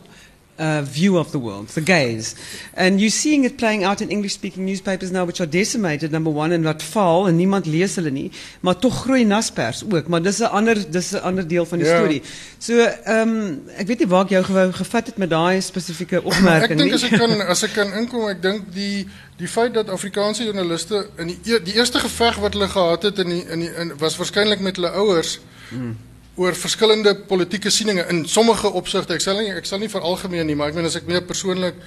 uh, 0.62 0.82
view 0.84 1.18
of 1.18 1.32
the 1.32 1.39
world, 1.39 1.68
the 1.70 1.82
gaze. 1.82 2.36
And 2.74 3.00
you're 3.00 3.10
seeing 3.10 3.46
it 3.46 3.58
playing 3.58 3.84
out 3.84 4.01
in 4.01 4.10
English 4.10 4.34
speaking 4.34 4.65
newspapers 4.65 5.12
now, 5.12 5.25
which 5.25 5.41
are 5.41 5.50
decimated, 5.50 6.12
number 6.12 6.30
one, 6.30 6.51
and 6.51 6.63
wat 6.63 6.84
val, 6.84 7.27
en 7.27 7.36
niemand 7.36 7.65
lees 7.65 7.96
hulle 7.96 8.12
nie, 8.12 8.32
maar 8.62 8.77
toch 8.77 9.01
groei 9.03 9.24
naspers 9.25 9.84
ook. 9.84 10.08
Maar 10.08 10.22
dis 10.22 10.39
'n 10.39 10.51
ander 10.51 10.91
dis 10.91 11.12
'n 11.12 11.22
ander 11.22 11.48
deel 11.48 11.65
van 11.65 11.77
die 11.77 11.88
ja. 11.88 11.98
storie. 11.98 12.22
So, 12.58 12.77
ehm 12.77 13.30
um, 13.30 13.62
ek 13.75 13.88
weet 13.88 14.00
nie 14.00 14.08
waar 14.08 14.24
ek 14.24 14.30
jou 14.30 14.44
gewou 14.44 14.72
gevat 14.72 15.06
het 15.06 15.18
met 15.18 15.30
daai 15.30 15.62
spesifieke 15.62 16.24
opmerking 16.30 16.80
nie. 16.80 16.91
Ek 16.91 16.91
dink 16.91 16.94
as 16.94 17.03
ek 17.03 17.18
kan 17.20 17.41
as 17.48 17.63
ek 17.63 17.74
kan 17.74 17.94
inkom, 17.94 18.30
ek 18.30 18.41
dink 18.41 18.74
die 18.74 19.08
die 19.38 19.48
feit 19.48 19.74
dat 19.74 19.89
Afrikaanse 19.89 20.44
joernaliste 20.44 21.08
in 21.18 21.27
die 21.27 21.39
e, 21.46 21.63
die 21.63 21.74
eerste 21.74 22.00
geveg 22.00 22.38
wat 22.38 22.53
hulle 22.53 22.68
gehad 22.68 23.03
het 23.03 23.20
in 23.20 23.30
die, 23.30 23.44
in 23.50 23.60
die 23.60 23.74
in 23.74 23.98
was 23.98 24.18
waarskynlik 24.18 24.60
met 24.60 24.75
hulle 24.75 24.94
ouers. 24.94 25.39
Hmm 25.70 25.98
oor 26.41 26.55
verskillende 26.57 27.15
politieke 27.29 27.69
sieninge 27.69 28.05
in 28.10 28.24
sommige 28.27 28.71
opsigte. 28.77 29.13
Ek 29.17 29.24
sal 29.24 29.41
nie 29.41 29.51
ek 29.53 29.67
sal 29.69 29.81
nie 29.81 29.91
vir 29.91 30.05
algemeen 30.07 30.48
nie, 30.50 30.57
maar 30.57 30.71
ek 30.71 30.79
meen 30.79 30.89
as 30.89 30.98
ek 31.00 31.10
meer 31.10 31.25
persoonlik 31.27 31.77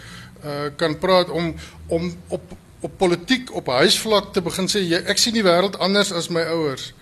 uh 0.44 0.68
kan 0.80 0.99
praat 1.00 1.32
om 1.32 1.54
om 1.88 2.11
op 2.28 2.54
op 2.84 2.99
politiek 3.00 3.49
op 3.56 3.70
huisvlak 3.80 4.32
te 4.32 4.42
begin 4.44 4.68
sê 4.68 4.82
jy 4.84 5.00
ek 5.08 5.18
sien 5.18 5.34
die 5.34 5.44
wêreld 5.46 5.78
anders 5.80 6.12
as 6.12 6.28
my 6.28 6.44
ouers. 6.52 6.92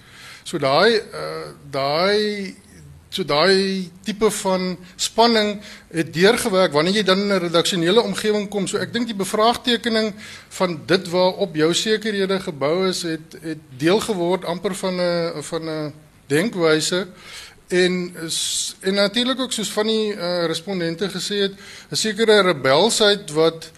So 0.47 0.59
daai 0.63 1.01
uh 1.01 1.49
daai 1.75 2.55
so 3.13 3.27
daai 3.29 3.91
tipe 4.07 4.31
van 4.31 4.77
spanning 4.97 5.59
het 5.93 6.13
deurgewerk 6.15 6.73
wanneer 6.73 7.01
jy 7.01 7.05
dan 7.05 7.21
in 7.27 7.35
'n 7.35 7.43
redaksionele 7.49 8.01
omgewing 8.01 8.49
kom. 8.49 8.67
So 8.67 8.79
ek 8.79 8.93
dink 8.93 9.07
die 9.07 9.19
bevraagtekening 9.25 10.15
van 10.49 10.81
dit 10.87 11.09
waarop 11.09 11.55
jou 11.55 11.75
sekerhede 11.75 12.41
gebou 12.41 12.89
is 12.89 13.03
het 13.03 13.37
het 13.43 13.61
deel 13.77 14.01
geword 14.01 14.45
amper 14.45 14.75
van 14.75 14.95
'n 15.01 15.43
van 15.43 15.63
'n 15.69 15.93
denkwyse 16.33 17.07
en 17.73 17.95
en 18.81 18.95
natuurlik 18.95 19.41
ook 19.41 19.53
soos 19.53 19.73
van 19.73 19.87
die 19.87 20.13
uh, 20.15 20.45
respondente 20.47 21.09
gesê 21.09 21.47
het 21.47 21.55
'n 21.91 21.97
sekere 21.97 22.43
rebelsheid 22.43 23.31
wat 23.31 23.71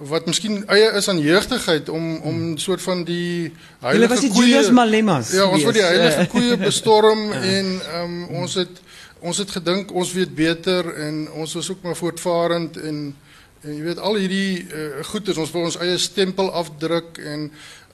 wat 0.00 0.26
miskien 0.26 0.62
eie 0.66 0.92
is 0.96 1.08
aan 1.08 1.20
jeugtigheid 1.20 1.88
om 1.88 2.16
om 2.16 2.36
'n 2.52 2.58
soort 2.58 2.82
van 2.82 3.04
die 3.04 3.52
heilige 3.80 4.28
koeie 4.28 4.72
Malemas 4.72 5.32
Ja, 5.32 5.44
ons 5.44 5.62
word 5.62 5.74
die 5.74 5.84
heilige 5.84 6.26
koeie 6.34 6.56
bestorm 6.56 7.32
en 7.32 7.80
um, 7.94 8.24
ons 8.42 8.54
het 8.54 8.80
ons 9.20 9.38
het 9.38 9.50
gedink 9.50 9.92
ons 9.92 10.12
weet 10.12 10.34
beter 10.34 10.94
en 10.94 11.30
ons 11.30 11.54
was 11.54 11.70
ook 11.70 11.82
maar 11.82 11.96
voortvarend 11.96 12.76
en 12.76 13.16
en 13.60 13.74
jy 13.76 13.82
weet 13.82 13.98
al 13.98 14.14
hierdie 14.16 14.64
uh, 14.72 15.04
goeders 15.04 15.36
ons 15.36 15.50
wil 15.52 15.66
ons 15.68 15.76
eie 15.84 15.98
stempel 15.98 16.48
afdruk 16.52 17.18
en 17.18 17.50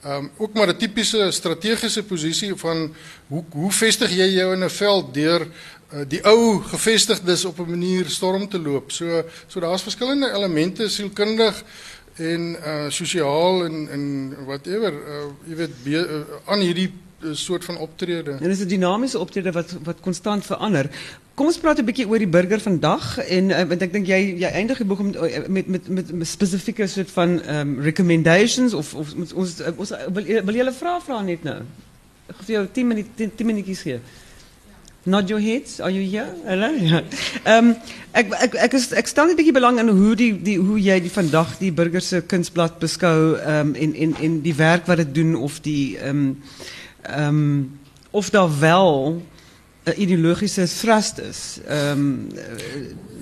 Um, 0.07 0.31
ook 0.37 0.53
maar 0.55 0.69
'n 0.69 0.77
tipiese 0.77 1.31
strategiese 1.31 2.03
posisie 2.03 2.55
van 2.55 2.95
hoe 3.27 3.45
hoe 3.51 3.73
vestig 3.73 4.11
jy 4.11 4.29
jou 4.39 4.53
in 4.55 4.65
'n 4.65 4.71
veld 4.71 5.15
deur 5.15 5.41
uh, 5.41 6.01
die 6.09 6.23
ou 6.23 6.63
gevestigdes 6.63 7.45
op 7.45 7.59
'n 7.59 7.71
manier 7.71 8.09
storm 8.09 8.49
te 8.49 8.59
loop. 8.59 8.93
So 8.93 9.25
so 9.47 9.61
daar's 9.61 9.83
verskillende 9.83 10.31
elemente 10.33 10.89
sielkundig 10.89 11.65
en 12.17 12.57
uh 12.67 12.91
sosiaal 12.91 13.65
en 13.65 13.89
en 13.91 14.37
whatever 14.45 14.93
uh 14.93 15.27
jy 15.49 15.55
weet 15.55 15.83
be, 15.83 15.91
uh, 15.91 16.53
aan 16.53 16.61
hierdie 16.61 16.93
soort 17.35 17.65
van 17.65 17.79
optrede. 17.79 18.31
En 18.41 18.51
is 18.51 18.61
'n 18.61 18.69
dinamiese 18.69 19.19
optrede 19.19 19.53
wat 19.53 19.77
wat 19.83 20.01
konstant 20.01 20.47
verander. 20.47 20.91
Kom 21.35 21.47
ons 21.47 21.59
praat 21.59 21.79
'n 21.79 21.85
bietjie 21.85 22.09
oor 22.09 22.19
die 22.19 22.29
burger 22.29 22.61
vandag 22.61 23.19
en 23.19 23.51
uh, 23.51 23.63
want 23.69 23.83
ek 23.83 23.93
dink 23.93 24.07
jy 24.07 24.21
jy 24.41 24.49
eindig 24.49 24.87
boek 24.87 25.01
eh, 25.01 25.49
met 25.49 25.67
met 25.67 25.89
met, 25.89 26.13
met 26.13 26.29
soort 26.89 27.11
van 27.11 27.57
um, 27.57 27.81
recommendations 27.81 28.75
of 28.75 28.95
of 28.95 29.15
ons 29.15 29.33
ons, 29.77 29.91
wil 30.13 30.25
wil 30.45 30.55
julle 30.55 30.73
vra 30.73 31.01
vra 31.01 31.23
net 31.23 31.43
nou. 31.43 31.61
Ek 32.27 32.37
gee 32.45 32.57
jou 32.57 32.67
10 32.73 32.87
minute 32.87 33.29
10 33.37 33.47
minuutjies 33.47 33.83
gee. 33.83 34.01
Nod 35.05 35.29
your 35.29 35.41
heads. 35.41 35.79
Are 35.81 35.91
you 35.91 36.03
here? 36.03 36.35
Hallo. 36.47 36.73
Ja. 36.91 37.03
Ehm 37.45 37.75
ek 38.13 38.33
ek 38.97 39.07
stel 39.07 39.27
net 39.27 39.37
'n 39.37 39.39
bietjie 39.43 39.55
belang 39.55 39.79
in 39.79 39.89
hoe 39.89 40.17
die 40.17 40.33
die 40.33 40.57
hoe 40.59 40.81
jy 40.81 41.01
die 41.01 41.13
vandag 41.13 41.59
die 41.59 41.71
burger 41.73 42.01
se 42.01 42.23
kunsblad 42.23 42.81
beskou 42.81 43.37
ehm 43.37 43.69
um, 43.69 43.75
en 43.75 43.95
en 43.95 44.17
en 44.23 44.41
die 44.41 44.57
werk 44.57 44.87
wat 44.87 44.97
dit 45.05 45.15
doen 45.15 45.37
of 45.37 45.61
die 45.61 45.99
um, 46.01 46.09
ehm 46.09 46.75
um, 47.11 47.79
of 48.11 48.31
daar 48.31 48.59
wel 48.59 49.23
'n 49.85 50.01
ideologiese 50.01 50.69
thrust 50.79 51.19
is. 51.19 51.59
Ehm 51.67 51.91
um, 51.91 52.29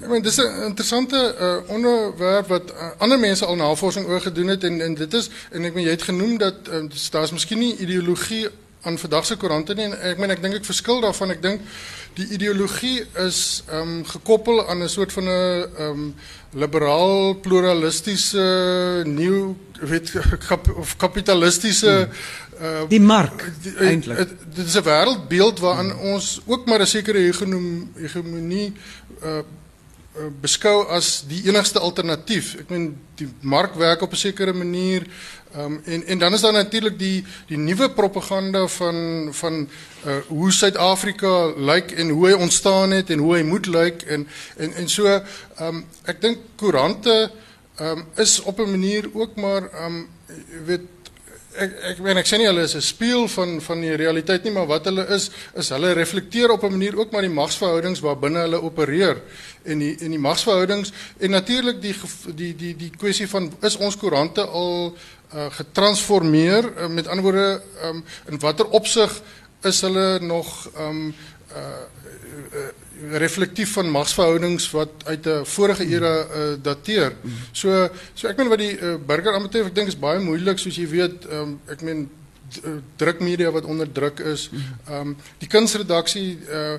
ek 0.02 0.08
meen 0.08 0.22
dis 0.22 0.36
'n 0.36 0.64
interessante 0.64 1.36
uh, 1.40 1.74
onderwerp 1.74 2.46
wat 2.48 2.70
uh, 2.70 2.90
ander 2.98 3.18
mense 3.18 3.44
al 3.44 3.56
navorsing 3.56 4.06
oor 4.06 4.20
gedoen 4.20 4.46
het 4.46 4.64
en 4.64 4.94
dit 4.94 5.14
is 5.14 5.30
en 5.50 5.62
jy 5.62 5.90
het 5.90 6.02
genoem 6.02 6.38
dat 6.38 6.54
uh, 6.70 6.84
daar's 7.10 7.32
miskien 7.32 7.58
nie 7.58 7.76
ideologie 7.76 8.48
aan 8.84 8.98
se 9.24 9.36
koerante 9.36 9.74
nie 9.74 9.84
en 9.84 9.98
ek 10.12 10.18
meen 10.18 10.30
ek 10.30 10.42
dink 10.42 10.54
ek 10.54 10.64
verskil 10.64 11.00
daarvan 11.00 11.30
ek 11.30 11.42
dink 11.42 11.60
die 12.14 12.28
ideologie 12.36 13.04
is 13.26 13.64
ehm 13.68 13.98
um, 13.98 14.04
gekoppel 14.04 14.68
aan 14.68 14.82
'n 14.82 14.88
soort 14.88 15.12
van 15.12 15.24
'n 15.24 15.28
ehm 15.28 15.90
um, 15.90 16.14
liberaal 16.52 17.34
pluralistiese 17.34 19.02
nuwe 19.04 19.54
weet 19.80 20.12
kap, 20.48 20.68
of 20.76 20.96
kapitalistiese 20.96 22.08
hmm 22.08 22.42
uh, 22.60 22.88
die 22.88 23.00
mark 23.00 23.44
eintlik. 23.80 24.18
Uh, 24.18 24.24
dit 24.54 24.66
is 24.66 24.76
'n 24.76 24.82
wêreldbeeld 24.82 25.58
waarin 25.58 25.90
hmm. 25.90 26.12
ons 26.14 26.40
ook 26.46 26.66
maar 26.66 26.80
'n 26.80 26.86
sekere 26.86 27.18
hegemonie 27.94 28.72
uh, 29.22 29.38
beskou 30.40 30.84
as 30.94 31.24
die 31.26 31.42
enigste 31.48 31.80
alternatief. 31.82 32.54
Ek 32.62 32.70
meen 32.70 32.92
die 33.18 33.28
mark 33.42 33.74
werk 33.74 34.02
op 34.02 34.12
'n 34.12 34.16
sekere 34.16 34.52
manier 34.52 35.06
um, 35.56 35.80
en 35.84 36.06
en 36.06 36.18
dan 36.18 36.32
is 36.32 36.40
daar 36.40 36.52
natuurlik 36.52 36.98
die 36.98 37.24
die 37.46 37.58
nuwe 37.58 37.90
propaganda 37.90 38.66
van 38.66 39.28
van 39.30 39.68
uh, 40.06 40.16
hoe 40.26 40.52
Suid-Afrika 40.52 41.52
lyk 41.56 41.90
en 41.90 42.08
hoe 42.08 42.26
hy 42.26 42.32
ontstaan 42.32 42.90
het 42.90 43.10
en 43.10 43.18
hoe 43.18 43.36
hy 43.36 43.42
moet 43.42 43.66
lyk 43.66 44.02
en 44.02 44.28
en 44.56 44.74
en 44.74 44.88
so 44.88 45.20
um, 45.60 45.84
ek 46.04 46.20
dink 46.20 46.38
koerante 46.56 47.30
um, 47.80 48.04
is 48.16 48.40
op 48.42 48.58
'n 48.58 48.70
manier 48.70 49.10
ook 49.12 49.34
maar 49.34 49.70
um, 49.84 50.08
weet 50.66 50.93
ek 51.54 51.74
ek 51.90 52.00
meen 52.02 52.18
ek 52.18 52.28
sê 52.28 52.38
nie 52.38 52.48
hulle 52.48 52.64
is 52.66 52.74
'n 52.74 52.82
spieël 52.82 53.28
van 53.28 53.60
van 53.60 53.80
die 53.80 53.96
realiteit 53.96 54.44
nie, 54.44 54.52
maar 54.52 54.66
wat 54.66 54.84
hulle 54.84 55.06
is 55.14 55.30
is 55.54 55.68
hulle 55.68 55.92
reflekteer 55.92 56.50
op 56.50 56.64
'n 56.64 56.70
manier 56.70 56.98
ook 56.98 57.12
maar 57.12 57.22
die 57.22 57.30
magsverhoudings 57.30 58.00
waarbinne 58.00 58.40
hulle 58.46 58.62
opereer. 58.62 59.22
En 59.64 59.78
die 59.78 59.96
en 60.00 60.10
die 60.10 60.18
magsverhoudings 60.18 60.92
en 61.18 61.30
natuurlik 61.30 61.80
die 61.80 61.94
die 62.34 62.54
die 62.56 62.76
die 62.76 62.90
kwessie 62.90 63.28
van 63.28 63.52
is 63.62 63.76
ons 63.76 63.96
koerante 63.96 64.46
al 64.46 64.96
uh, 65.34 65.46
getransformeer? 65.50 66.64
Uh, 66.64 66.88
met 66.88 67.06
ander 67.06 67.22
woorde 67.22 67.62
um, 67.82 68.04
in 68.28 68.38
watter 68.38 68.66
opsig 68.66 69.22
is 69.62 69.80
hulle 69.80 70.18
nog 70.20 70.70
um, 70.78 71.14
uh, 71.54 71.84
uh, 72.54 73.18
reflektief 73.18 73.72
van 73.72 73.90
magsverhoudings 73.90 74.70
wat 74.70 74.90
uit 75.04 75.26
'n 75.26 75.44
vorige 75.44 75.86
era 75.86 76.14
uh, 76.24 76.54
dateer. 76.62 77.16
So 77.52 77.88
so 78.14 78.28
ek 78.28 78.36
meen 78.36 78.48
wat 78.48 78.58
die 78.58 78.78
uh, 78.80 78.94
burger 79.06 79.34
aanbetref, 79.34 79.66
ek 79.66 79.74
dink 79.74 79.88
is 79.88 79.98
baie 79.98 80.18
moeilik 80.18 80.58
soos 80.58 80.76
jy 80.76 80.88
weet, 80.88 81.26
um, 81.30 81.60
ek 81.66 81.80
meen 81.80 82.10
drukmedia 82.96 83.50
wat 83.50 83.64
onder 83.64 83.92
druk 83.92 84.18
is. 84.18 84.50
Um, 84.90 85.16
die 85.38 85.48
kunsredaksie 85.48 86.38
uh, 86.48 86.74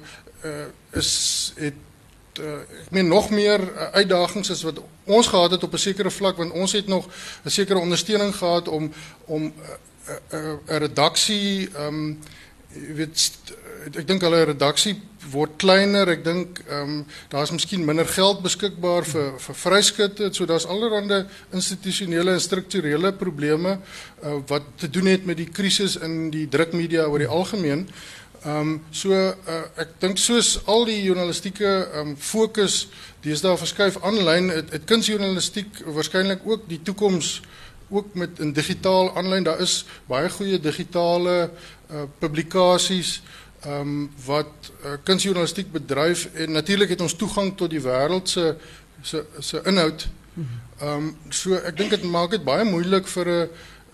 uh, 0.45 0.65
is 0.91 1.53
het 1.55 1.73
uh, 2.39 2.59
ek 2.85 2.91
meen 2.91 3.07
nog 3.07 3.29
meer 3.29 3.61
uh, 3.61 3.89
uitdagings 3.99 4.51
as 4.51 4.63
wat 4.67 4.81
ons 5.05 5.27
gehad 5.27 5.51
het 5.51 5.63
op 5.63 5.73
'n 5.73 5.77
sekere 5.77 6.11
vlak 6.11 6.37
want 6.37 6.51
ons 6.51 6.71
het 6.71 6.87
nog 6.87 7.07
'n 7.43 7.49
sekere 7.49 7.79
ondersteuning 7.79 8.35
gehad 8.35 8.67
om 8.67 8.91
om 9.25 9.43
'n 9.43 9.53
uh, 9.59 10.39
uh, 10.39 10.39
uh, 10.39 10.77
redaksie 10.77 11.69
ehm 11.73 11.87
um, 11.87 12.19
weet 12.95 13.31
ek 13.85 14.07
dink 14.07 14.23
hulle 14.25 14.41
redaksie 14.49 14.95
word 15.29 15.57
kleiner. 15.61 16.09
Ek 16.09 16.23
dink 16.25 16.61
ehm 16.65 16.81
um, 16.81 16.97
daar's 17.29 17.53
miskien 17.53 17.85
minder 17.85 18.07
geld 18.09 18.41
beskikbaar 18.45 19.05
vir 19.05 19.35
vir 19.41 19.57
vryskutte. 19.61 20.31
So 20.33 20.45
daar's 20.49 20.65
allerlei 20.65 21.23
institusionele 21.53 22.33
en 22.33 22.41
strukturele 22.41 23.13
probleme 23.13 23.77
uh, 23.77 24.39
wat 24.49 24.65
te 24.81 24.89
doen 24.89 25.09
het 25.11 25.25
met 25.25 25.37
die 25.37 25.49
krisis 25.49 25.97
in 26.01 26.31
die 26.33 26.47
drukmedia 26.49 27.05
oor 27.05 27.21
die 27.21 27.29
algemeen. 27.29 27.87
Ehm 28.45 28.57
um, 28.57 28.73
so 28.91 29.13
uh, 29.13 29.61
ek 29.81 29.97
dink 30.01 30.21
soos 30.21 30.59
al 30.65 30.85
die 30.89 31.01
journalistieke 31.03 31.69
ehm 31.69 32.13
um, 32.13 32.17
fokus 32.17 32.87
deesdae 33.25 33.57
verskuif 33.57 34.01
aanlyn, 34.05 34.49
het, 34.53 34.73
het 34.73 34.89
kunsjournalistiek 34.89 35.85
waarskynlik 35.85 36.45
ook 36.45 36.67
die 36.69 36.81
toekoms 36.81 37.41
ook 37.89 38.15
met 38.17 38.39
in 38.41 38.53
digitaal 38.53 39.11
aanlyn. 39.17 39.45
Daar 39.45 39.61
is 39.61 39.83
baie 40.09 40.29
goeie 40.29 40.57
digitale 40.59 41.49
uh, 41.49 42.05
publikasies 42.19 43.19
ehm 43.21 43.44
um, 43.67 44.11
wat 44.25 44.71
uh, 44.83 44.97
kunsjournalistiek 45.03 45.71
bedryf 45.71 46.25
en 46.33 46.51
natuurlik 46.51 46.89
het 46.89 47.01
ons 47.01 47.15
toegang 47.15 47.53
tot 47.57 47.69
die 47.69 47.81
wêreld 47.81 48.29
se 48.29 48.55
se 49.01 49.25
se 49.39 49.61
inhoud. 49.65 50.07
Ehm 50.79 50.89
um, 50.89 51.15
so 51.29 51.55
ek 51.55 51.77
dink 51.77 51.89
dit 51.89 52.03
maak 52.03 52.31
dit 52.31 52.43
baie 52.43 52.63
moeilik 52.67 53.07
vir 53.07 53.27
'n 53.29 53.49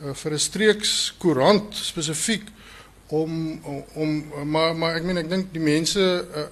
uh, 0.06 0.14
vir 0.14 0.34
'n 0.34 0.40
streeks 0.40 1.14
koerant 1.18 1.76
spesifiek 1.76 2.48
om 3.08 3.60
om 3.94 4.26
maar 4.46 4.76
maar 4.76 4.96
ek 4.96 5.04
meen 5.04 5.18
ek 5.18 5.30
dink 5.30 5.54
die 5.54 5.62
mense 5.62 6.00
uh, 6.00 6.48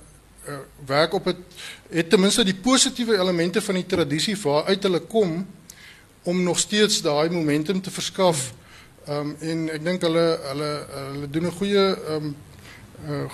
uh, 0.47 0.59
werk 0.85 1.13
op 1.13 1.25
dit 1.25 1.37
het 1.89 2.09
ten 2.09 2.19
minste 2.19 2.43
die 2.43 2.55
positiewe 2.55 3.17
elemente 3.17 3.61
van 3.61 3.75
die 3.75 3.85
tradisie 3.85 4.37
waaruit 4.37 4.83
hulle 4.83 4.99
kom 4.99 5.47
om 6.23 6.43
nog 6.43 6.59
steeds 6.59 7.01
daai 7.01 7.29
momentum 7.29 7.81
te 7.81 7.91
verskaf. 7.91 8.53
Ehm 9.07 9.19
um, 9.19 9.35
en 9.39 9.69
ek 9.69 9.83
dink 9.83 10.01
hulle 10.01 10.27
hulle 10.51 10.71
hulle 10.91 11.29
doen 11.29 11.45
'n 11.45 11.57
goeie 11.57 11.85
ehm 11.95 12.23
um, 12.23 12.35
嗯 13.05 13.29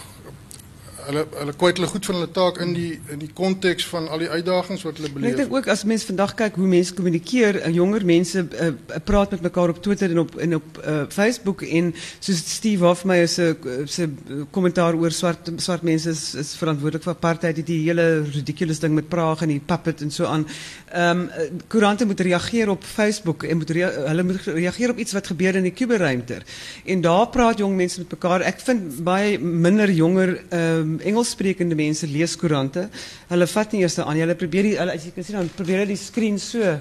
hulle 1.05 1.23
hulle 1.35 1.53
kwyt 1.59 1.79
hulle 1.79 1.89
goed 1.91 2.07
van 2.09 2.17
hulle 2.17 2.29
taak 2.33 2.59
in 2.63 2.73
die 2.75 2.91
in 3.13 3.21
die 3.21 3.29
konteks 3.35 3.85
van 3.91 4.07
al 4.09 4.21
die 4.23 4.29
uitdagings 4.29 4.85
wat 4.87 4.99
hulle 4.99 5.11
beleef. 5.13 5.35
Ek 5.35 5.41
dink 5.43 5.53
ook 5.53 5.67
as 5.71 5.83
mense 5.87 6.07
vandag 6.09 6.35
kyk 6.39 6.59
hoe 6.61 6.69
mense 6.71 6.95
kommunikeer, 6.97 7.59
uh, 7.61 7.71
jonger 7.75 8.05
mense 8.07 8.43
uh, 8.45 8.69
praat 9.07 9.35
met 9.35 9.45
mekaar 9.45 9.73
op 9.73 9.81
Twitter 9.85 10.13
en 10.13 10.21
op 10.23 10.35
en 10.41 10.57
op 10.59 10.79
uh, 10.81 10.97
Facebook 11.13 11.65
en 11.67 11.91
soos 12.19 12.41
Steve 12.55 12.85
Hofmeyer 12.85 13.29
se 13.31 13.51
se 13.91 14.07
kommentaar 14.55 14.97
oor 14.99 15.13
swart 15.13 15.51
swart 15.61 15.85
mense 15.87 16.09
is, 16.09 16.23
is 16.39 16.53
verantwoordelik 16.59 17.05
vir 17.05 17.15
apartheid, 17.15 17.59
die, 17.59 17.67
die 17.67 17.81
hele 17.87 18.07
ridiculous 18.31 18.81
ding 18.83 18.95
met 18.97 19.09
Praag 19.09 19.43
en 19.45 19.53
die 19.53 19.61
puppet 19.61 20.01
en 20.05 20.13
so 20.13 20.29
aan. 20.29 20.47
Ehm 20.93 21.25
um, 21.25 21.61
koerante 21.71 22.05
moet 22.05 22.19
reageer 22.19 22.69
op 22.69 22.83
Facebook 22.83 23.43
en 23.43 23.61
moet 23.61 23.75
rea 23.75 23.91
hulle 24.07 24.23
moet 24.23 24.47
reageer 24.47 24.95
op 24.95 24.99
iets 25.01 25.13
wat 25.17 25.27
gebeur 25.33 25.55
in 25.55 25.67
die 25.67 25.75
kuberruimte. 25.75 26.41
En 26.85 27.01
daar 27.01 27.27
praat 27.33 27.59
jong 27.61 27.75
mense 27.75 27.99
met 28.01 28.11
mekaar. 28.17 28.45
Ek 28.45 28.59
vind 28.63 29.03
baie 29.05 29.39
minder 29.39 29.91
jonger 29.91 30.37
um, 30.85 30.99
Engelssprekende 31.01 31.77
mense 31.77 32.07
lees 32.07 32.35
koerante. 32.39 32.85
Hulle 33.31 33.47
vat 33.49 33.73
nie 33.73 33.81
eers 33.83 33.97
aan. 34.03 34.19
Hulle 34.21 34.37
probeer 34.39 34.69
die 34.69 34.75
hulle 34.77 34.95
as 34.95 35.07
jy 35.07 35.13
kan 35.15 35.25
sien 35.27 35.39
dan 35.39 35.49
probeer 35.57 35.81
hulle 35.81 35.93
die 35.95 35.99
skerm 35.99 36.37
so 36.41 36.75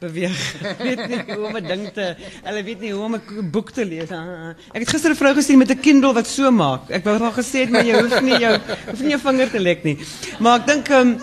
beweeg. 0.00 0.38
weet 0.86 1.02
nie 1.10 1.20
hoe 1.32 1.48
om 1.48 1.56
'n 1.56 1.66
ding 1.66 1.84
te 1.96 2.06
hulle 2.44 2.62
weet 2.68 2.80
nie 2.84 2.92
hoe 2.94 3.04
om 3.08 3.18
'n 3.18 3.50
boek 3.50 3.72
te 3.72 3.84
lees. 3.84 4.10
Ah, 4.10 4.22
ah, 4.22 4.46
ah. 4.50 4.54
Ek 4.74 4.84
het 4.84 4.94
gister 4.94 5.10
'n 5.10 5.20
vrou 5.20 5.34
gesien 5.34 5.58
met 5.58 5.70
'n 5.70 5.80
Kindle 5.80 6.14
wat 6.14 6.26
so 6.26 6.50
maak. 6.50 6.90
Ek 6.90 7.04
wou 7.04 7.18
al 7.18 7.32
gesê 7.32 7.68
maar 7.68 7.84
jy 7.84 8.00
hoef 8.00 8.20
nie 8.22 8.38
jou 8.38 8.54
hoef 8.86 9.00
nie 9.00 9.10
jou 9.16 9.20
vinger 9.20 9.50
te 9.50 9.60
lek 9.60 9.84
nie. 9.84 9.98
Maar 10.38 10.60
ek 10.60 10.66
dink 10.66 10.88
um, 10.90 11.18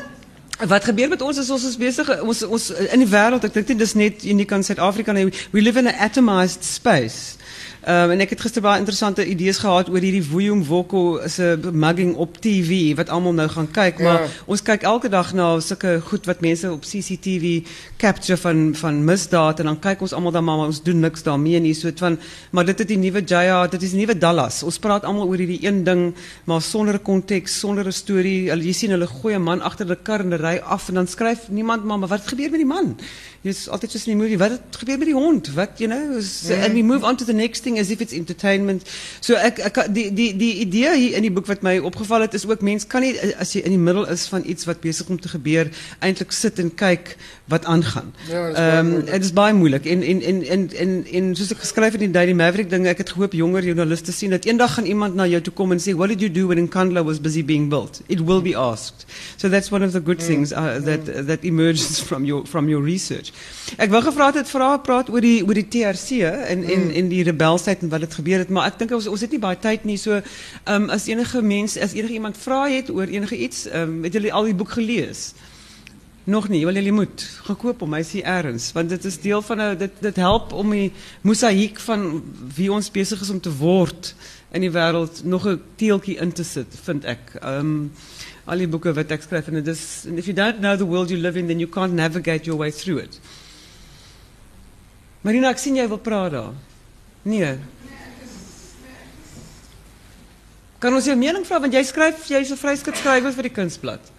wat 0.66 0.84
gebeur 0.84 1.10
met 1.10 1.22
ons 1.22 1.38
is 1.38 1.50
ons 1.50 1.64
is 1.64 1.78
besig 1.78 2.22
ons 2.22 2.44
ons 2.44 2.70
in 2.72 3.04
die 3.04 3.10
wêreld 3.10 3.44
ek 3.46 3.54
dink 3.54 3.68
dit 3.68 3.82
is 3.82 3.94
net 3.94 4.24
uniek 4.26 4.52
aan 4.52 4.64
Suid-Afrika 4.66 5.14
we 5.14 5.62
live 5.62 5.78
in 5.78 5.88
an 5.88 6.00
atomized 6.02 6.64
space 6.64 7.38
Um, 7.88 8.12
en 8.12 8.20
ek 8.20 8.34
het 8.34 8.42
gister 8.44 8.60
baie 8.60 8.82
interessante 8.82 9.24
idees 9.24 9.62
gehad 9.64 9.88
oor 9.88 10.04
hierdie 10.04 10.26
Woeyong 10.28 10.66
Wokko 10.68 11.22
se 11.32 11.54
mugging 11.72 12.18
op 12.20 12.36
TV 12.44 12.90
wat 12.98 13.08
almal 13.16 13.32
nou 13.38 13.46
gaan 13.54 13.70
kyk, 13.72 14.02
maar 14.04 14.26
ja. 14.26 14.32
ons 14.52 14.64
kyk 14.66 14.84
elke 14.90 15.08
dag 15.08 15.30
na 15.38 15.46
sulke 15.64 15.94
goed 16.10 16.28
wat 16.28 16.42
mense 16.44 16.68
op 16.68 16.84
CCTV 16.84 17.62
capture 18.02 18.36
van 18.42 18.74
van 18.76 19.00
misdaad 19.08 19.62
en 19.64 19.72
dan 19.72 19.80
kyk 19.86 20.04
ons 20.04 20.16
almal 20.18 20.36
dan 20.36 20.44
maar 20.44 20.66
ons 20.66 20.82
doen 20.84 21.00
niks 21.00 21.24
daarmee 21.24 21.62
nie, 21.64 21.72
so 21.80 21.94
van 22.02 22.18
maar 22.52 22.68
dit 22.68 22.84
is 22.84 22.90
die 22.90 22.98
nuwe 23.06 23.22
Jaya, 23.24 23.62
dit 23.72 23.88
is 23.88 23.96
die 23.96 24.02
nuwe 24.02 24.18
Dallas. 24.20 24.60
Ons 24.68 24.82
praat 24.84 25.08
almal 25.08 25.32
oor 25.32 25.40
hierdie 25.40 25.62
een 25.64 25.86
ding, 25.88 26.04
maar 26.44 26.60
sonder 26.62 27.00
'n 27.00 27.04
konteks, 27.08 27.56
sonder 27.60 27.88
'n 27.88 27.96
storie. 27.96 28.52
Jy 28.52 28.74
sien 28.74 28.92
hulle 28.92 29.08
gooi 29.08 29.36
'n 29.36 29.44
man 29.44 29.62
agter 29.62 29.88
'n 29.88 30.04
kar 30.04 30.20
en 30.20 30.36
ry 30.48 30.58
af 30.64 30.88
en 30.88 31.02
dan 31.02 31.08
skryf 31.08 31.50
niemand 31.50 31.86
maar, 31.86 32.00
maar 32.00 32.10
wat 32.10 32.28
gebeur 32.28 32.50
met 32.50 32.60
die 32.64 32.70
man? 32.70 32.96
Jy's 33.46 33.68
altyd 33.72 33.94
soos 33.94 34.08
in 34.08 34.16
die 34.16 34.22
movie, 34.22 34.38
wat 34.42 34.56
het 34.56 34.80
gebeur 34.82 34.98
met 34.98 35.08
die 35.12 35.16
hond? 35.16 35.52
Wat, 35.56 35.78
you 35.80 35.90
know, 35.90 36.18
is, 36.18 36.50
and 36.52 36.74
we 36.74 36.84
move 36.84 37.06
on 37.06 37.16
to 37.16 37.26
the 37.26 37.34
next 37.34 37.64
thing 37.64 37.80
as 37.80 37.90
if 37.94 38.02
it's 38.02 38.14
entertainment. 38.14 38.88
So 39.22 39.38
ek 39.38 39.62
ek 39.70 39.80
die 39.94 40.10
die 40.16 40.32
die 40.38 40.54
idee 40.66 40.96
hier 40.98 41.18
in 41.20 41.28
die 41.28 41.34
boek 41.34 41.48
wat 41.52 41.64
my 41.66 41.78
opgeval 41.78 42.26
het 42.26 42.34
is 42.38 42.48
ook 42.48 42.66
mens 42.66 42.88
kan 42.88 43.06
nie 43.06 43.14
as 43.40 43.54
jy 43.56 43.64
in 43.68 43.76
die 43.76 43.82
middel 43.82 44.08
is 44.12 44.26
van 44.32 44.44
iets 44.46 44.68
wat 44.70 44.82
besig 44.84 45.10
om 45.14 45.20
te 45.22 45.32
gebeur 45.32 45.70
eintlik 46.00 46.34
sit 46.36 46.60
en 46.64 46.74
kyk 46.74 47.16
wat 47.48 47.66
aangaan. 47.66 48.14
Ja, 48.28 48.48
ehm 48.50 48.92
um, 48.94 49.06
dit 49.06 49.24
is 49.24 49.34
baie 49.34 49.54
moeilik 49.54 49.86
en 49.86 50.04
en 50.04 50.22
en 50.22 50.44
en 50.44 50.70
en 50.84 50.96
en 51.20 51.36
soos 51.36 51.54
ek 51.56 51.64
geskryf 51.64 51.96
het 51.96 52.02
in 52.02 52.12
die 52.12 52.18
Daily 52.20 52.36
Maverick 52.36 52.70
ding, 52.70 52.88
ek 52.88 53.04
het 53.04 53.14
gehoop 53.16 53.38
jonger 53.38 53.64
joernaliste 53.64 54.12
sien 54.12 54.36
dat 54.36 54.46
eendag 54.46 54.74
gaan 54.74 54.86
iemand 54.86 55.16
na 55.16 55.28
jou 55.28 55.42
toe 55.42 55.54
kom 55.54 55.72
en 55.72 55.80
sê 55.80 55.96
what 55.96 56.10
did 56.10 56.22
you 56.22 56.32
do 56.32 56.48
when 56.48 56.60
Nkandla 56.68 57.06
was 57.06 57.22
busy 57.22 57.44
being 57.46 57.70
built? 57.70 58.02
It 58.08 58.26
will 58.28 58.42
be 58.42 58.56
asked. 58.58 59.06
So 59.38 59.50
that's 59.50 59.72
one 59.72 59.86
of 59.86 59.92
the 59.92 60.04
good 60.04 60.20
mm. 60.20 60.28
Things 60.38 60.54
uh, 60.54 60.80
that 60.84 61.28
that 61.28 61.44
emerges 61.44 62.00
from 62.10 62.26
your 62.26 62.46
from 62.46 62.70
your 62.70 62.82
research. 62.84 63.34
Ek 63.78 63.92
wou 63.92 64.02
gevra 64.06 64.30
het 64.36 64.50
vra 64.52 64.70
praat 64.84 65.10
oor 65.14 65.24
die 65.24 65.42
oor 65.46 65.58
die 65.58 65.68
TRC 65.68 66.22
en 66.28 66.64
en 66.64 66.88
mm. 66.88 66.94
en 67.02 67.12
die 67.12 67.24
rebelsheid 67.28 67.84
en 67.84 67.94
wat 67.94 68.06
dit 68.06 68.20
gebeur 68.22 68.46
het, 68.46 68.54
maar 68.54 68.72
ek 68.72 68.80
dink 68.84 68.96
ons 68.98 69.10
ons 69.12 69.26
het 69.26 69.34
nie 69.34 69.42
baie 69.44 69.60
tyd 69.60 69.86
nie. 69.90 69.98
So 70.02 70.22
ehm 70.22 70.88
um, 70.88 70.90
as 70.94 71.10
enige 71.10 71.42
mens, 71.42 71.78
as 71.78 71.98
enige 71.98 72.20
iemand 72.20 72.40
vra 72.40 72.66
het 72.72 72.92
oor 72.94 73.10
enige 73.10 73.38
iets, 73.38 73.68
ehm 73.68 74.00
um, 74.00 74.02
het 74.08 74.18
julle 74.18 74.34
al 74.34 74.52
die 74.52 74.58
boek 74.58 74.78
gelees? 74.78 75.32
Nog 76.28 76.50
niet, 76.52 76.64
wel 76.64 76.74
jullie 76.74 76.92
moet 76.92 77.24
gekoop 77.48 77.82
om 77.82 77.90
mij 77.90 78.04
zie 78.04 78.24
ergens, 78.24 78.72
want 78.76 78.90
dit 78.90 79.06
is 79.06 79.22
deel 79.24 79.42
van 79.42 79.60
een, 79.60 79.78
dit 79.78 79.92
dit 80.00 80.16
help 80.16 80.52
om 80.54 80.74
die 80.76 80.92
mosaïek 81.22 81.80
van 81.80 82.24
wie 82.56 82.72
ons 82.72 82.92
bezig 82.92 83.22
is 83.22 83.30
om 83.30 83.40
te 83.40 83.54
worden 83.56 84.12
in 84.52 84.62
die 84.62 84.72
wereld 84.72 85.24
nog 85.24 85.46
een 85.46 85.62
teeltjie 85.76 86.16
in 86.16 86.32
te 86.32 86.44
zetten, 86.44 86.80
vind 86.84 87.06
ik. 87.06 87.20
Um, 87.44 87.92
al 88.48 88.58
die 88.58 88.68
boeken 88.68 88.94
wat 88.96 89.12
ik 89.12 89.22
schrijf 89.22 89.48
en 89.48 89.54
het 89.54 89.68
is, 89.68 90.06
if 90.16 90.26
you 90.26 90.36
don't 90.36 90.60
know 90.60 90.78
the 90.78 90.86
world 90.86 91.10
you 91.10 91.20
live 91.22 91.38
in, 91.40 91.48
then 91.48 91.60
you 91.60 91.70
can't 91.70 91.94
navigate 91.94 92.46
your 92.46 92.60
way 92.60 92.72
through 92.72 93.04
it. 93.04 93.20
Marina, 95.22 95.50
ik 95.50 95.58
zie 95.58 95.74
jij 95.74 95.88
wil 95.88 95.98
praten. 95.98 96.58
Nee. 97.22 97.58
Kan 100.78 100.94
ons 100.94 101.06
jou 101.06 101.18
mening 101.18 101.46
vra 101.46 101.60
want 101.60 101.74
jy 101.74 101.84
skryf 101.84 102.28
jy's 102.28 102.52
'n 102.52 102.58
vryskut 102.58 102.98
vir 102.98 103.44
die 103.44 103.52
Kunsblad. 103.52 104.12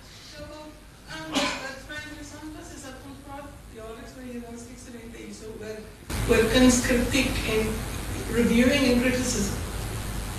oor 6.29 6.45
kunstkritiek 6.53 7.31
en 7.55 7.71
reviewing 8.35 8.85
en 8.93 9.01
criticism. 9.01 9.58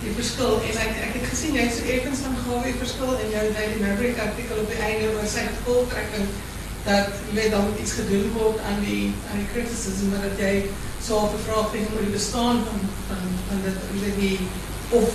Die 0.03 0.13
verskil 0.15 0.61
en 0.69 0.77
ek 0.85 0.93
ek 1.07 1.17
het 1.17 1.25
gesien 1.31 1.57
jy 1.57 1.65
het 1.67 1.75
so 1.75 1.89
effens 1.95 2.21
van 2.25 2.37
gawe 2.45 2.75
verskil 2.83 3.11
in 3.23 3.33
jou 3.35 3.45
Daily 3.57 3.81
Maverick 3.81 4.21
artikel 4.23 4.61
op 4.63 4.71
die 4.71 4.79
einde 4.89 5.11
waar 5.15 5.27
sy 5.27 5.43
gevolgtrekking 5.47 6.29
dat 6.85 7.11
jy 7.35 7.49
dan 7.51 7.67
iets 7.81 7.97
gedoen 7.99 8.29
word 8.37 8.61
aan 8.69 8.79
die 8.85 9.11
aan 9.31 9.41
die 9.41 9.49
criticism 9.51 10.13
maar 10.13 10.23
dat 10.29 10.39
jy 10.39 10.53
so 11.03 11.19
'n 11.27 11.43
vraag 11.47 11.75
het 11.75 11.91
oor 11.93 12.07
die 12.07 12.15
bestaan 12.15 12.63
van 12.69 12.81
van 13.09 13.23
van 13.49 13.59
dit 13.67 13.77
weet 13.99 14.17
die 14.23 14.39
of 14.89 15.09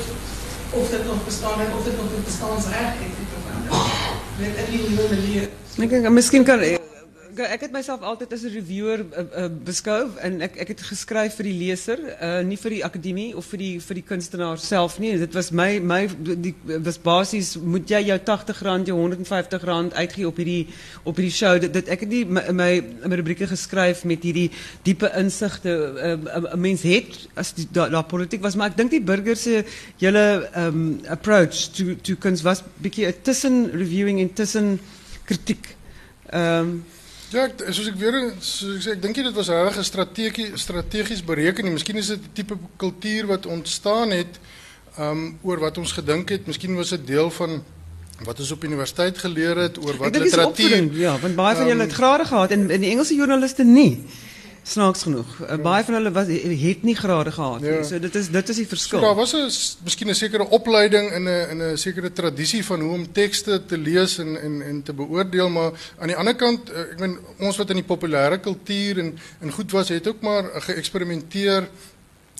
of 0.80 0.90
dit 0.90 1.04
nog 1.06 1.24
bestaan 1.24 1.60
en 1.60 1.72
of 1.78 1.84
dit 1.84 1.96
nog 1.96 2.06
'n 2.06 2.24
bestaansreg 2.24 2.92
het. 3.00 3.14
Weet 4.38 4.56
in 4.56 4.70
die 4.70 4.88
nuwe 4.88 5.08
manier. 5.08 5.48
Ek 5.78 5.90
dink 5.90 6.08
miskien 6.08 6.44
kan 6.44 6.83
ik 7.38 7.60
heb 7.60 7.70
mezelf 7.70 8.00
altijd 8.00 8.32
als 8.32 8.42
een 8.42 8.52
reviewer 8.52 9.04
eh, 9.10 9.20
eh, 9.20 9.42
uh, 9.42 9.50
beschouwd. 9.64 10.16
En 10.16 10.40
ik 10.40 10.68
heb 10.68 10.78
geschreven 10.80 11.30
voor 11.30 11.44
die 11.44 11.66
lezer, 11.66 11.98
uh, 11.98 12.38
eh, 12.38 12.46
niet 12.46 12.60
voor 12.60 12.70
die 12.70 12.84
academie 12.84 13.36
of 13.36 13.46
voor 13.46 13.58
die, 13.58 13.80
die 13.88 14.02
kunstenaar 14.02 14.58
zelf. 14.58 14.98
Nee, 14.98 15.18
dit 15.18 15.32
was, 15.32 15.50
my, 15.50 15.82
was 16.82 17.00
basis, 17.00 17.58
moet 17.58 17.88
jij 17.88 18.04
jouw 18.04 18.18
80 18.22 18.62
rand, 18.62 18.86
je 18.86 18.92
150 18.92 19.62
rand 19.62 19.94
uitgeven 19.94 20.28
op 20.28 20.36
die, 20.36 20.66
op 21.02 21.16
die 21.16 21.30
show. 21.30 21.72
Dat, 21.72 21.88
ik 21.88 22.00
heb 22.00 22.10
die, 22.10 22.26
mijn 22.52 22.84
rubrieken 23.00 23.48
geschreven 23.48 24.08
met 24.08 24.22
die, 24.22 24.32
die 24.32 24.50
diepe 24.82 25.12
inzichten. 25.16 25.92
mensen 25.94 26.52
een 26.52 26.60
mens 26.60 26.82
heeft, 26.82 27.28
als 27.34 27.54
die, 27.54 27.68
politiek 28.02 28.42
was. 28.42 28.54
Maar 28.54 28.70
ik 28.70 28.76
denk 28.76 28.90
die 28.90 29.02
burgers, 29.02 29.48
jullie 29.96 30.20
um, 30.20 30.42
ehm, 30.52 31.10
approach 31.12 31.54
to, 31.54 31.84
to 32.00 32.14
kunst 32.18 32.42
was 32.42 32.58
een 32.58 32.64
beetje 32.76 33.14
tussen 33.20 33.70
reviewing 33.70 34.20
en 34.20 34.32
tussen 34.32 34.80
kritiek. 35.24 35.76
Um, 36.34 36.84
Ja, 37.30 37.44
ek, 37.48 37.64
soos 37.70 37.88
ek 37.88 37.96
weer 37.98 38.16
soos 38.40 38.76
ek 38.76 38.82
sê, 38.82 38.90
ek 38.96 39.02
dink 39.02 39.16
dit 39.16 39.34
was 39.34 39.48
regtig 39.48 39.78
'n 39.78 39.84
strategie 39.84 40.50
strategies 40.56 41.24
bereken. 41.24 41.72
Miskien 41.72 41.96
is 41.96 42.08
dit 42.08 42.20
'n 42.20 42.32
tipe 42.32 42.56
kultuur 42.76 43.26
wat 43.26 43.46
ontstaan 43.46 44.10
het 44.10 44.38
um 44.98 45.38
oor 45.42 45.58
wat 45.58 45.78
ons 45.78 45.92
gedink 45.92 46.28
het. 46.28 46.46
Miskien 46.46 46.76
was 46.76 46.90
dit 46.90 47.06
deel 47.06 47.30
van 47.30 47.62
wat 48.22 48.38
ons 48.38 48.50
op 48.50 48.64
universiteit 48.64 49.18
geleer 49.18 49.56
het 49.56 49.78
oor 49.78 49.96
wat 49.96 50.16
literatuur. 50.16 50.92
Ja, 50.92 51.18
want 51.18 51.34
baie 51.34 51.56
van 51.56 51.66
julle 51.66 51.82
het 51.82 51.92
grade 51.92 52.24
gehad 52.24 52.50
en 52.50 52.70
in 52.70 52.80
die 52.80 52.90
Engelse 52.90 53.14
joernaliste 53.14 53.64
nie. 53.64 54.04
Snaaks 54.64 55.03
genoeg. 55.03 55.27
Ja. 55.48 55.59
Baie 55.61 55.85
van 55.85 55.94
hulle 55.94 56.11
was 56.11 56.27
het 56.27 56.83
nie 56.83 56.94
grade 56.96 57.33
gehad 57.33 57.61
nie. 57.61 57.70
Ja. 57.70 57.83
So 57.85 57.98
dit 58.00 58.14
is 58.14 58.31
dit 58.33 58.48
is 58.48 58.57
die 58.57 58.66
verskil. 58.66 58.98
So 58.98 59.05
daar 59.05 59.14
was 59.14 59.35
'n 59.35 59.50
miskien 59.85 60.09
'n 60.09 60.14
sekere 60.14 60.48
opleiding 60.48 61.12
in 61.12 61.29
'n 61.29 61.50
in 61.50 61.62
'n 61.62 61.77
sekere 61.77 62.12
tradisie 62.12 62.64
van 62.64 62.81
hoe 62.81 62.92
om 62.92 63.12
tekste 63.12 63.62
te 63.66 63.79
lees 63.79 64.18
en 64.18 64.40
en 64.40 64.62
en 64.62 64.83
te 64.83 64.92
beoordeel, 64.92 65.48
maar 65.48 65.72
aan 65.98 66.07
die 66.07 66.16
ander 66.16 66.35
kant, 66.35 66.70
eh, 66.70 66.81
ek 66.81 66.98
meen 66.98 67.18
ons 67.38 67.57
wat 67.57 67.70
in 67.70 67.77
die 67.77 67.96
populêre 67.96 68.40
kultuur 68.40 68.98
en 68.98 69.18
en 69.40 69.53
goed 69.53 69.70
was, 69.70 69.88
het 69.88 70.09
ook 70.09 70.20
maar 70.20 70.44
geëksperimenteer 70.44 71.68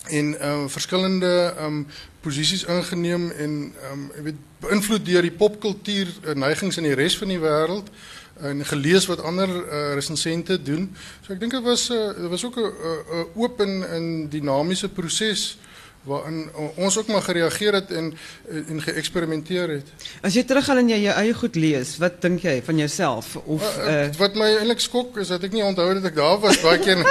en 0.09 0.41
ehm 0.41 0.61
um, 0.61 0.71
verskillende 0.71 1.55
ehm 1.57 1.67
um, 1.67 1.87
posisies 2.21 2.65
ingeneem 2.65 3.31
en 3.31 3.73
ehm 3.83 3.93
um, 3.93 4.11
jy 4.17 4.23
weet 4.23 4.41
beïnvloed 4.61 5.05
deur 5.05 5.23
die 5.23 5.39
popkultuur 5.39 6.09
neigings 6.35 6.77
in 6.77 6.83
die 6.83 6.95
res 6.95 7.19
van 7.19 7.29
die 7.29 7.41
wêreld 7.41 7.91
en 8.41 8.65
gelees 8.67 9.07
wat 9.07 9.23
ander 9.23 9.49
uh, 9.49 9.95
resensente 9.95 10.63
doen. 10.63 10.89
So 11.23 11.33
ek 11.33 11.41
dink 11.41 11.53
dit 11.53 11.63
was 11.63 11.91
'n 11.91 12.25
uh, 12.25 12.29
was 12.29 12.45
ook 12.45 12.57
'n 12.57 12.61
uh, 12.61 13.25
oop 13.35 13.61
en, 13.61 13.89
en 13.91 14.29
dinamiese 14.29 14.89
proses 14.89 15.59
waarin 16.05 16.51
ons 16.77 16.99
ook 16.99 17.07
maar 17.07 17.23
gereageer 17.23 17.73
het 17.73 17.91
en 17.91 18.15
en 18.69 18.83
geëksperimenteer 18.83 19.69
het. 19.69 19.87
As 20.21 20.35
jy 20.35 20.45
teruggaan 20.45 20.77
en 20.77 20.89
jy 20.89 20.99
jou 21.07 21.15
eie 21.17 21.35
goed 21.35 21.57
lees, 21.57 21.97
wat 21.97 22.21
dink 22.23 22.43
jy 22.45 22.63
van 22.65 22.79
jouself 22.79 23.37
of 23.37 23.63
uh, 23.79 23.87
uh, 23.87 24.09
wat 24.19 24.35
my 24.35 24.51
eintlik 24.59 24.81
skok 24.81 25.17
is 25.17 25.29
dat 25.33 25.43
ek 25.43 25.53
nie 25.53 25.65
onthou 25.65 25.95
dat 25.95 26.05
ek 26.05 26.15
daar 26.15 26.41
was 26.41 26.61
baie 26.61 26.79
keer 26.79 27.01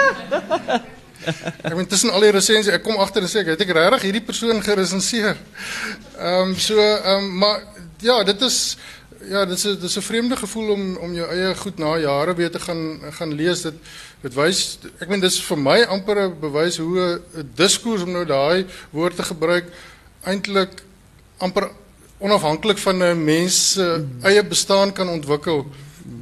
Ek 1.63 1.71
weet 1.71 1.87
tussen 1.89 2.11
al 2.11 2.25
die 2.25 2.33
resensies, 2.35 2.67
ek 2.75 2.83
kom 2.83 2.99
agter 2.99 3.23
en 3.23 3.31
sê 3.31 3.43
ek 3.43 3.53
het 3.53 3.61
ek 3.63 3.69
regtig 3.77 4.01
hierdie 4.09 4.25
persoon 4.27 4.57
geresenseer. 4.63 5.37
Ehm 6.17 6.51
um, 6.51 6.57
so 6.59 6.75
ehm 6.79 7.23
um, 7.23 7.29
maar 7.39 7.63
ja, 8.03 8.23
dit 8.27 8.41
is 8.41 8.57
ja, 9.29 9.45
dit 9.45 9.57
is 9.57 9.61
dit 9.61 9.83
is 9.83 9.97
'n 9.97 10.01
vreemde 10.01 10.35
gevoel 10.35 10.71
om 10.71 10.97
om 10.97 11.13
jou 11.13 11.27
eie 11.29 11.55
goed 11.55 11.77
na 11.77 11.97
jare 11.97 12.35
weer 12.35 12.51
te 12.51 12.59
gaan 12.59 12.99
gaan 13.11 13.33
lees. 13.33 13.61
Dit 13.61 13.73
dit 14.21 14.33
wys 14.33 14.77
ek 14.99 15.07
meen 15.09 15.19
dis 15.19 15.43
vir 15.43 15.57
my 15.57 15.81
amper 15.83 16.17
'n 16.17 16.39
bewys 16.39 16.77
hoe 16.77 17.19
'n 17.35 17.51
diskurs 17.55 18.01
om 18.01 18.11
nou 18.11 18.25
daai 18.25 18.65
woord 18.89 19.15
te 19.15 19.23
gebruik 19.23 19.65
eintlik 20.23 20.83
amper 21.37 21.69
onafhanklik 22.19 22.77
van 22.77 23.03
'n 23.03 23.23
mens 23.23 23.71
se 23.71 24.05
eie 24.21 24.43
bestaan 24.43 24.93
kan 24.93 25.09
ontwikkel. 25.09 25.67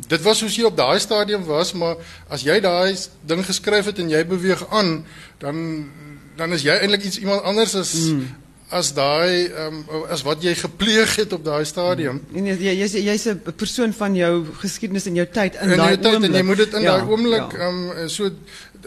Dit 0.08 0.22
was 0.22 0.38
soos 0.38 0.56
jy 0.56 0.64
op 0.64 0.78
daai 0.78 1.00
stadium 1.00 1.44
was, 1.44 1.74
maar 1.74 1.96
as 2.28 2.42
jy 2.42 2.60
daai 2.60 2.98
ding 3.22 3.46
geskryf 3.46 3.86
het 3.86 4.00
en 4.00 4.10
jy 4.10 4.26
beweeg 4.26 4.70
aan, 4.70 5.06
dan 5.38 5.90
dan 6.36 6.54
is 6.54 6.62
jy 6.62 6.74
eintlik 6.74 7.04
iets 7.04 7.20
iemand 7.20 7.42
anders 7.42 7.76
as 7.76 7.94
mm 7.94 8.41
as 8.72 8.94
daai 8.96 9.52
um, 9.66 9.84
as 10.10 10.24
wat 10.24 10.44
jy 10.44 10.54
gepleeg 10.56 11.16
het 11.20 11.34
op 11.36 11.44
daai 11.44 11.66
stadium. 11.68 12.22
Nee, 12.32 12.42
nee 12.42 12.56
jy 12.56 12.76
jy's 12.80 12.96
jy's 12.96 13.26
'n 13.28 13.54
persoon 13.56 13.94
van 13.94 14.16
jou 14.16 14.46
geskiedenis 14.64 15.06
en 15.06 15.16
jou 15.16 15.28
tyd 15.28 15.60
in 15.62 15.76
daai 15.78 15.98
oomblik. 16.00 16.32
En 16.32 16.38
jy 16.40 16.44
moet 16.44 16.58
dit 16.58 16.74
in 16.74 16.82
ja, 16.82 16.98
daai 16.98 17.10
oomblik 17.12 17.58
ja. 17.58 17.68
um, 17.68 18.10
so 18.10 18.32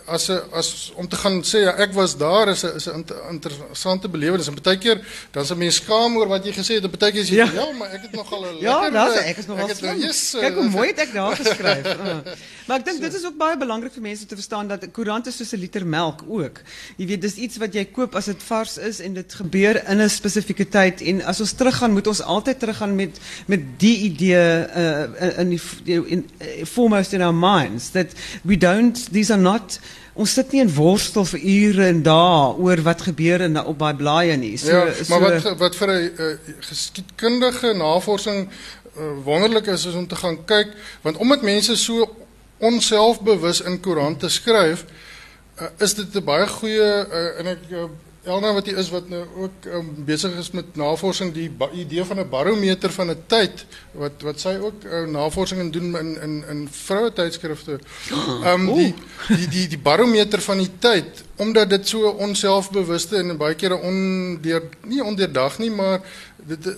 as 0.06 0.28
'n 0.28 0.40
as 0.52 0.92
om 0.96 1.08
te 1.08 1.16
gaan 1.16 1.42
sê 1.42 1.58
ja, 1.64 1.72
ek 1.76 1.92
was 1.92 2.16
daar 2.16 2.48
is 2.48 2.64
'n 2.64 2.76
is 2.76 2.86
'n 2.88 3.04
interessante 3.30 4.08
belewenis. 4.08 4.48
En 4.48 4.56
baie 4.62 4.78
keer 4.78 4.98
dan 5.30 5.46
se 5.46 5.56
mense 5.56 5.82
skaam 5.82 6.16
oor 6.16 6.28
wat 6.28 6.44
jy 6.44 6.52
gesê 6.52 6.74
het. 6.74 6.84
En 6.84 6.90
baie 6.90 7.12
keer 7.12 7.24
sê 7.24 7.28
jy 7.28 7.36
ja. 7.36 7.50
ja, 7.52 7.72
maar 7.72 7.90
ek 7.90 8.02
het 8.02 8.12
nogal 8.12 8.44
'n 8.44 8.60
Ja, 8.60 8.90
daar's 8.90 9.16
ek 9.16 9.36
is 9.36 9.46
nogal 9.46 9.68
slim. 9.68 9.98
Yes, 10.00 10.30
Kyk 10.40 10.54
hoe 10.54 10.68
mooi 10.68 10.88
het 10.88 10.98
ek 10.98 11.12
daar 11.12 11.36
geskryf. 11.36 11.86
uh. 11.86 12.18
Maar 12.66 12.78
ek 12.78 12.84
dink 12.84 12.96
so. 12.96 13.02
dit 13.02 13.14
is 13.14 13.24
ook 13.24 13.36
baie 13.36 13.56
belangrik 13.56 13.92
vir 13.92 14.02
mense 14.02 14.26
te 14.26 14.34
verstaan 14.34 14.68
dat 14.68 14.82
'n 14.82 14.90
koerant 14.90 15.26
is 15.26 15.36
soos 15.36 15.52
'n 15.52 15.60
liter 15.60 15.86
melk 15.86 16.24
ook. 16.28 16.60
Jy 16.96 17.06
weet 17.06 17.20
dis 17.20 17.34
iets 17.34 17.56
wat 17.56 17.74
jy 17.74 17.84
koop 17.84 18.14
as 18.14 18.24
dit 18.24 18.42
vars 18.42 18.78
is 18.78 19.00
en 19.00 19.14
dit 19.14 19.34
gebeur 19.34 19.73
in 19.74 20.00
'n 20.00 20.10
spesifieke 20.10 20.68
tyd 20.68 21.02
en 21.02 21.22
as 21.22 21.40
ons 21.40 21.52
teruggaan 21.52 21.92
moet 21.92 22.06
ons 22.06 22.22
altyd 22.22 22.58
teruggaan 22.58 22.94
met 22.94 23.18
met 23.46 23.60
die 23.78 23.98
idee 24.10 24.44
uh, 24.76 25.38
in 25.38 25.48
die 25.48 25.60
in, 25.84 26.30
in 26.38 26.66
foremost 26.66 27.12
in 27.12 27.22
our 27.22 27.34
minds 27.34 27.90
that 27.90 28.12
we 28.42 28.56
don't 28.56 29.12
these 29.12 29.32
are 29.32 29.40
not 29.40 29.78
ons 30.14 30.34
sit 30.38 30.52
nie 30.54 30.62
in 30.62 30.70
worstel 30.70 31.26
vir 31.26 31.42
ure 31.42 31.86
en 31.90 32.02
dae 32.06 32.54
oor 32.62 32.82
wat 32.86 33.02
gebeur 33.08 33.42
in 33.48 33.58
op 33.58 33.78
daai 33.78 33.94
blaaie 33.98 34.36
nie. 34.38 34.54
So, 34.58 34.70
ja, 34.70 34.84
maar 35.10 35.40
so, 35.40 35.54
wat 35.54 35.58
wat 35.58 35.76
vir 35.76 35.90
'n 35.90 36.10
uh, 36.18 36.34
geskiedkundige 36.68 37.74
navorsing 37.74 38.46
uh, 38.46 39.24
wonderlik 39.24 39.66
is 39.66 39.86
is 39.86 39.94
om 39.94 40.06
te 40.06 40.16
gaan 40.16 40.38
kyk 40.44 40.70
want 41.02 41.16
omdat 41.16 41.42
mense 41.42 41.76
so 41.76 42.06
onselfbewus 42.58 43.60
in 43.60 43.80
koerante 43.80 44.28
skryf, 44.28 44.84
uh, 45.60 45.66
is 45.78 45.94
dit 45.94 46.14
'n 46.14 46.24
baie 46.24 46.46
goeie 46.46 47.06
uh, 47.10 47.38
en 47.38 47.46
ek 47.46 47.58
uh, 47.70 47.90
Elna 48.24 48.52
wat 48.56 48.66
jy 48.66 48.74
is 48.80 48.88
wat 48.88 49.08
nou 49.12 49.22
ook 49.44 49.66
um, 49.68 49.90
besig 50.06 50.32
is 50.40 50.50
met 50.56 50.76
navorsing 50.80 51.32
die 51.34 51.50
idee 51.76 52.04
van 52.08 52.20
'n 52.20 52.28
barometer 52.28 52.92
van 52.92 53.10
'n 53.10 53.24
tyd 53.26 53.66
wat 53.92 54.22
wat 54.22 54.40
sy 54.40 54.56
ook 54.60 54.84
uh, 54.84 55.04
navorsing 55.06 55.72
doen 55.72 55.96
in 55.98 56.20
in 56.22 56.44
in 56.48 56.68
vroue 56.70 57.12
tydskrifte. 57.12 57.78
Ehm 58.42 58.68
um, 58.68 58.74
die, 58.74 58.94
die 59.28 59.48
die 59.48 59.68
die 59.68 59.78
barometer 59.78 60.40
van 60.40 60.58
die 60.58 60.70
tyd 60.78 61.24
omdat 61.36 61.70
dit 61.70 61.88
so 61.88 62.08
onselfbewuste 62.08 63.16
en 63.16 63.36
baie 63.36 63.54
kere 63.54 63.76
ondeur 63.76 64.62
nie 64.86 65.02
onderdag 65.04 65.58
nie 65.58 65.70
maar 65.70 66.00
dit 66.46 66.66
eh, 66.66 66.74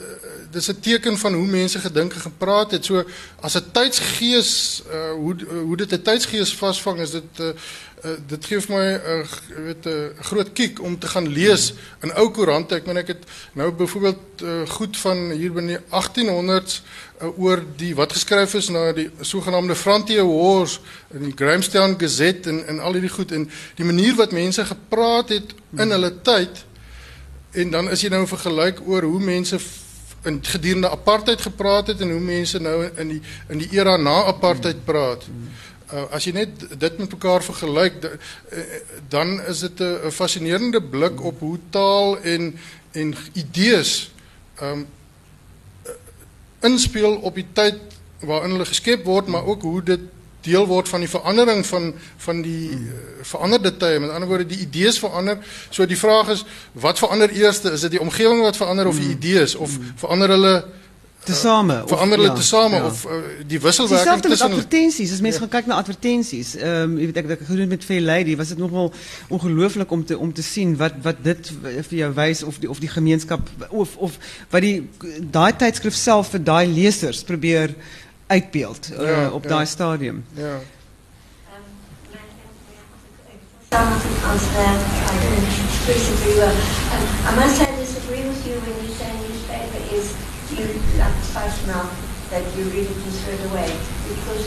dis 0.50 0.68
'n 0.68 0.80
teken 0.80 1.18
van 1.18 1.34
hoe 1.34 1.46
mense 1.46 1.78
gedink 1.78 2.14
en 2.14 2.20
gepraat 2.20 2.70
het. 2.70 2.84
So 2.84 3.04
as 3.40 3.54
'n 3.54 3.70
tydsgees 3.72 4.82
uh, 4.92 5.10
hoe 5.10 5.36
hoe 5.64 5.76
dit 5.76 5.92
'n 5.92 6.02
tydsgees 6.02 6.54
vasvang 6.54 7.00
is 7.00 7.10
dit 7.10 7.40
uh, 7.40 7.46
uh, 7.46 8.10
dit 8.26 8.44
gee 8.44 8.60
vir 8.60 8.76
my 8.76 8.86
'n 8.86 9.00
uh, 9.20 9.64
weet 9.64 9.84
'n 9.84 9.88
uh, 9.88 10.20
groot 10.20 10.52
kiek 10.52 10.82
om 10.82 10.98
te 10.98 11.06
gaan 11.06 11.28
lees 11.28 11.72
in 12.00 12.14
ou 12.14 12.30
koerante. 12.30 12.74
Ek 12.74 12.86
meen 12.86 12.96
ek 12.96 13.06
het 13.06 13.24
nou 13.52 13.72
byvoorbeeld 13.72 14.42
uh, 14.42 14.68
goed 14.68 14.96
van 14.96 15.30
hier 15.30 15.52
binne 15.52 15.80
1800s 15.90 16.82
uh, 17.22 17.38
oor 17.38 17.62
die 17.76 17.94
wat 17.94 18.12
geskryf 18.12 18.54
is 18.54 18.68
na 18.68 18.92
die 18.92 19.10
sogenaamde 19.20 19.74
Frontier 19.74 20.24
Wars 20.24 20.80
in 21.10 21.22
die 21.22 21.34
Grahamstown 21.34 21.98
Gazette 21.98 22.48
en 22.48 22.66
en 22.66 22.78
al 22.80 22.92
hierdie 22.92 23.16
goed 23.16 23.32
en 23.32 23.50
die 23.74 23.84
manier 23.84 24.14
wat 24.14 24.32
mense 24.32 24.64
gepraat 24.64 25.28
het 25.28 25.54
in 25.76 25.90
hulle 25.90 26.12
tyd 26.22 26.65
en 27.56 27.70
dan 27.70 27.90
is 27.90 28.02
jy 28.04 28.10
nou 28.12 28.26
vergelyk 28.28 28.80
oor 28.84 29.06
hoe 29.08 29.20
mense 29.20 29.58
in 30.26 30.38
gedurende 30.42 30.90
apartheid 30.90 31.40
gepraat 31.40 31.86
het 31.92 32.00
en 32.00 32.10
hoe 32.10 32.20
mense 32.20 32.58
nou 32.60 32.78
in 32.96 33.14
die 33.14 33.20
in 33.48 33.62
die 33.62 33.68
era 33.78 33.96
na 33.96 34.16
apartheid 34.32 34.84
praat. 34.84 35.24
Uh, 35.86 36.02
as 36.10 36.26
jy 36.26 36.32
net 36.34 36.64
dit 36.78 36.98
met 36.98 37.12
mekaar 37.14 37.44
vergelyk 37.46 38.00
uh, 38.04 38.10
dan 39.08 39.38
is 39.46 39.62
dit 39.68 39.80
'n 39.80 40.10
fascinerende 40.10 40.82
blik 40.82 41.22
op 41.22 41.40
hoe 41.40 41.58
taal 41.70 42.18
en 42.22 42.58
en 42.92 43.14
idees 43.32 44.10
um 44.62 44.86
inspel 46.60 47.16
op 47.16 47.34
die 47.34 47.46
tyd 47.52 47.78
waarin 48.20 48.50
hulle 48.56 48.66
geskep 48.66 49.04
word 49.04 49.26
maar 49.26 49.44
ook 49.44 49.62
hoe 49.62 49.82
dit 49.82 50.00
deel 50.46 50.66
word 50.70 50.88
van 50.88 51.04
die 51.04 51.10
verandering 51.10 51.66
van 51.66 51.92
van 52.24 52.40
die 52.46 52.70
uh, 52.78 53.02
veranderde 53.26 53.74
tye. 53.76 54.00
Met 54.00 54.14
ander 54.14 54.30
woorde, 54.30 54.48
die 54.48 54.62
idees 54.64 54.98
verander. 55.02 55.38
So 55.70 55.86
die 55.86 55.98
vraag 55.98 56.32
is, 56.36 56.46
wat 56.72 57.02
verander 57.02 57.32
eers? 57.34 57.62
Is 57.66 57.86
dit 57.88 57.98
die 57.98 58.02
omgewing 58.02 58.42
wat 58.46 58.56
verander 58.56 58.88
of 58.88 58.98
die 58.98 59.10
mm. 59.10 59.18
idees 59.18 59.54
of 59.54 59.78
mm. 59.78 59.94
verander 60.02 60.36
hulle 60.36 60.56
tesame 61.26 61.82
of 61.82 61.88
verander 61.88 62.18
hulle 62.18 62.30
ja, 62.30 62.34
tesame 62.34 62.76
ja. 62.76 62.86
of 62.86 63.04
uh, 63.04 63.18
die 63.46 63.60
wisselwerking 63.62 64.22
tussen 64.22 64.46
advertensies 64.52 65.12
as 65.12 65.22
mense 65.24 65.40
ja. 65.40 65.44
gaan 65.44 65.52
kyk 65.56 65.70
na 65.70 65.78
advertensies 65.82 66.54
ehm 66.58 66.92
um, 66.92 66.96
jy 67.00 67.08
weet 67.10 67.20
ek 67.22 67.30
ek 67.36 67.44
gedoen 67.50 67.72
met 67.72 67.86
Fair 67.86 68.04
Lady 68.04 68.36
was 68.38 68.52
dit 68.54 68.62
nogal 68.62 68.92
ongelooflik 69.34 69.92
om 69.96 70.04
te 70.06 70.18
om 70.18 70.32
te 70.36 70.44
sien 70.46 70.76
wat 70.82 70.98
wat 71.06 71.22
dit 71.26 71.52
vir 71.90 71.98
jou 72.02 72.10
wys 72.20 72.42
of 72.46 72.60
die 72.62 72.70
of 72.70 72.82
die 72.82 72.92
gemeenskap 72.92 73.50
of 73.70 73.96
of 74.08 74.18
wat 74.54 74.66
die 74.66 74.76
daai 75.38 75.52
tydskrif 75.64 75.98
self 75.98 76.34
vir 76.36 76.44
daai 76.52 76.66
lesers 76.70 77.24
probeer 77.26 77.74
uitbeeld 78.26 78.90
uh, 78.92 79.06
ja, 79.06 79.30
op 79.30 79.42
ja. 79.42 79.48
daai 79.48 79.66
stadium. 79.66 80.24
Ja. 80.32 80.58
I 87.28 87.34
must 87.34 87.56
say 87.56 87.66
I 87.66 87.76
disagree 87.78 88.24
with 88.24 88.46
you 88.46 88.54
when 88.64 88.76
you 88.82 88.90
say 88.98 89.10
newspaper 89.26 89.80
is 89.96 90.06
you 90.50 90.64
not 91.66 91.88
that 92.30 92.42
you 92.56 92.64
read 92.74 92.86
it 92.86 92.96
and 93.04 93.14
throw 93.20 93.34
it 93.34 93.44
away 93.50 93.70
because 94.08 94.46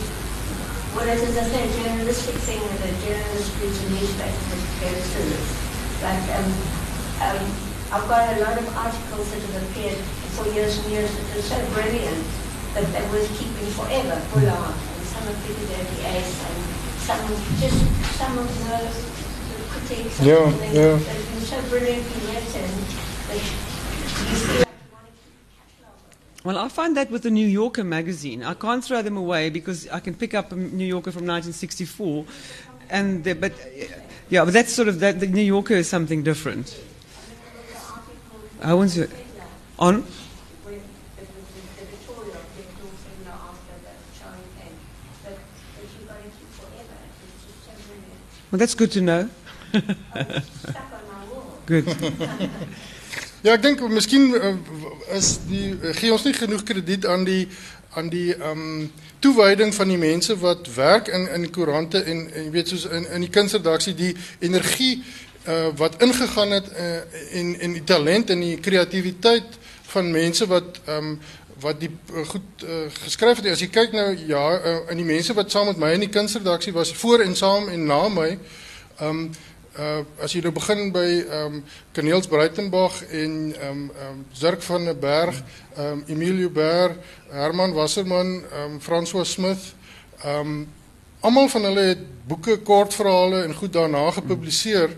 Well, 0.95 1.07
it 1.07 1.21
is 1.21 1.37
a 1.37 1.45
very 1.53 1.69
journalistic 1.77 2.35
thing 2.49 2.59
that 2.59 2.81
a 2.81 2.93
journalist 3.05 3.53
reads 3.61 3.77
a 3.77 3.89
newspaper 3.93 4.41
and 4.51 4.63
goes 4.81 5.05
through 5.13 5.31
it. 5.37 5.47
But 6.01 6.23
um, 6.33 6.49
um, 7.21 7.41
I've 7.93 8.07
got 8.09 8.25
a 8.35 8.41
lot 8.41 8.57
of 8.57 8.65
articles 8.75 9.29
that 9.31 9.41
have 9.53 9.69
appeared 9.69 10.01
for 10.33 10.47
years 10.49 10.79
and 10.79 10.91
years 10.91 11.11
that 11.13 11.37
are 11.37 11.41
so 11.41 11.57
brilliant 11.73 12.25
that 12.73 12.85
they're 12.91 13.09
worth 13.11 13.29
keeping 13.39 13.71
forever, 13.73 14.15
full 14.31 14.49
on. 14.49 14.73
And 14.73 15.05
some 15.05 15.27
of 15.27 15.35
Piccadilly 15.45 16.05
Ace 16.05 16.45
and 16.45 16.59
some 17.09 17.25
just 17.59 17.79
some 18.17 18.37
of 18.37 18.47
the, 18.63 18.77
the 19.49 19.63
critiques 19.69 20.21
Yeah, 20.21 20.51
things 20.51 20.75
yeah. 20.75 20.95
that 20.95 20.99
have 20.99 21.29
been 21.33 21.41
so 21.41 21.61
brilliantly 21.69 22.19
written 22.27 22.69
that 23.27 23.35
you 23.35 24.35
feel 24.35 24.59
like 24.59 24.69
you 24.69 24.91
want 24.93 25.05
to 25.07 25.13
keep 25.13 25.33
a 25.33 25.49
catalogue 25.57 25.97
of 25.97 26.13
them. 26.13 26.43
Well, 26.43 26.57
I 26.57 26.67
find 26.69 26.95
that 26.97 27.09
with 27.09 27.23
the 27.23 27.31
New 27.31 27.47
Yorker 27.47 27.83
magazine. 27.83 28.43
I 28.43 28.53
can't 28.53 28.83
throw 28.83 29.01
them 29.01 29.17
away 29.17 29.49
because 29.49 29.87
I 29.89 29.99
can 29.99 30.13
pick 30.13 30.33
up 30.33 30.51
a 30.51 30.55
New 30.55 30.85
Yorker 30.85 31.11
from 31.11 31.25
1964, 31.25 32.25
and 32.91 33.23
the, 33.23 33.33
but 33.33 33.53
uh, 33.53 33.85
yeah, 34.29 34.45
but 34.45 34.53
that's 34.53 34.71
sort 34.71 34.87
of 34.87 34.99
that. 34.99 35.19
The 35.19 35.27
New 35.27 35.41
Yorker 35.41 35.73
is 35.73 35.89
something 35.89 36.23
different. 36.23 36.79
I 38.61 38.73
want 38.73 38.91
to 38.91 39.09
on. 39.79 40.05
Well, 48.51 48.57
that's 48.57 48.73
good 48.73 48.91
to 48.93 49.01
know. 49.01 49.29
Good. 51.65 51.85
Ja, 53.39 53.53
ek 53.55 53.61
dink 53.63 53.79
miskien 53.87 54.33
uh, 54.35 54.49
is 55.15 55.37
die 55.47 55.69
uh, 55.71 56.09
ons 56.11 56.25
nie 56.27 56.33
genoeg 56.35 56.65
krediet 56.67 57.05
aan 57.07 57.21
die 57.23 57.45
aan 57.95 58.09
die 58.11 58.33
um, 58.35 58.89
toewyding 59.23 59.71
van 59.71 59.87
die 59.87 59.99
mense 60.01 60.35
wat 60.41 60.67
werk 60.75 61.07
in 61.07 61.23
in 61.37 61.45
koerante 61.55 62.01
en, 62.03 62.25
en 62.35 62.49
weet 62.51 62.73
soos 62.73 62.83
in 62.91 63.07
in 63.15 63.23
die 63.23 63.31
kunsredaksie 63.31 63.93
die 63.95 64.11
energie 64.43 64.97
uh, 65.47 65.71
wat 65.79 65.95
ingegaan 66.03 66.51
het 66.57 66.67
en 66.75 67.55
en 67.63 67.77
die 67.79 67.85
talent 67.87 68.35
en 68.35 68.43
die 68.43 68.59
kreatiwiteit 68.59 69.55
van 69.95 70.11
mense 70.11 70.49
wat 70.51 70.83
um, 70.91 71.15
wat 71.59 71.79
die 71.79 71.89
uh, 72.13 72.25
goed 72.27 72.63
uh, 72.63 72.87
geskryf 73.03 73.41
het. 73.41 73.51
As 73.51 73.61
jy 73.63 73.69
kyk 73.73 73.93
nou 73.95 74.07
ja, 74.27 74.43
uh, 74.57 74.73
in 74.93 75.01
die 75.01 75.07
mense 75.07 75.33
wat 75.37 75.51
saam 75.51 75.69
met 75.71 75.79
my 75.81 75.91
in 75.95 76.05
die 76.05 76.13
kunsredaksie 76.13 76.73
was 76.73 76.93
voor 76.93 77.23
en 77.25 77.35
saam 77.35 77.69
en 77.69 77.85
na 77.85 78.07
my 78.09 78.31
ehm 78.99 79.09
um, 79.09 79.29
uh 79.79 80.01
as 80.23 80.33
jy 80.33 80.41
nou 80.43 80.51
begin 80.51 80.89
by 80.91 81.05
ehm 81.21 81.59
um, 81.59 81.59
Kaneels 81.95 82.27
Breitenberg 82.27 82.97
en 83.15 83.35
ehm 83.55 83.83
Zirk 84.33 84.61
van 84.65 84.85
der 84.85 84.97
Berg, 84.97 85.37
ehm 85.75 86.01
Emilio 86.07 86.49
Ber, 86.49 86.97
Herman 87.29 87.73
Wasserman, 87.73 88.43
ehm 88.43 88.79
François 88.79 89.29
Smith, 89.29 89.73
ehm 90.23 90.65
almal 91.21 91.47
van 91.49 91.63
hulle 91.63 91.85
het 91.93 92.03
boeke, 92.27 92.57
kortverhale 92.57 93.43
en 93.43 93.53
goed 93.55 93.73
daarna 93.73 94.11
gepubliseer. 94.11 94.89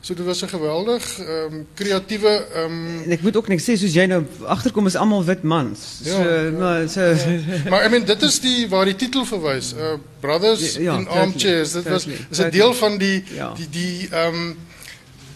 So 0.00 0.14
dit 0.14 0.24
was 0.24 0.42
'n 0.42 0.48
geweldig 0.48 1.18
ehm 1.18 1.52
um, 1.52 1.66
kreatiewe 1.74 2.46
ehm 2.54 3.02
En 3.04 3.10
ek 3.10 3.22
moet 3.22 3.36
ook 3.36 3.48
niks 3.48 3.64
sê 3.64 3.76
soos 3.76 3.92
jy 3.92 4.06
nou 4.06 4.24
agterkom 4.46 4.86
is 4.86 4.96
almal 4.96 5.24
wit 5.24 5.42
mans. 5.42 6.00
Ja, 6.02 6.10
so, 6.10 6.22
ja. 6.22 6.50
maar 6.50 6.88
so 6.88 7.14
Maar 7.70 7.84
I 7.84 7.88
mean 7.88 8.04
dit 8.04 8.22
is 8.22 8.40
die 8.40 8.68
waar 8.68 8.84
die 8.84 8.96
titel 8.96 9.24
verwys. 9.24 9.74
Uh 9.74 9.92
Brothers 10.20 10.74
Ja, 10.74 10.80
ja, 10.80 10.98
in 10.98 11.08
Armchairs. 11.08 11.72
Dit 11.72 11.88
was 11.88 12.06
is 12.30 12.38
'n 12.38 12.50
deel 12.50 12.74
van 12.74 12.98
die 12.98 13.24
Ja. 13.34 13.52
die 13.56 13.68
die 13.70 14.08
ehm 14.10 14.34
um, 14.34 14.56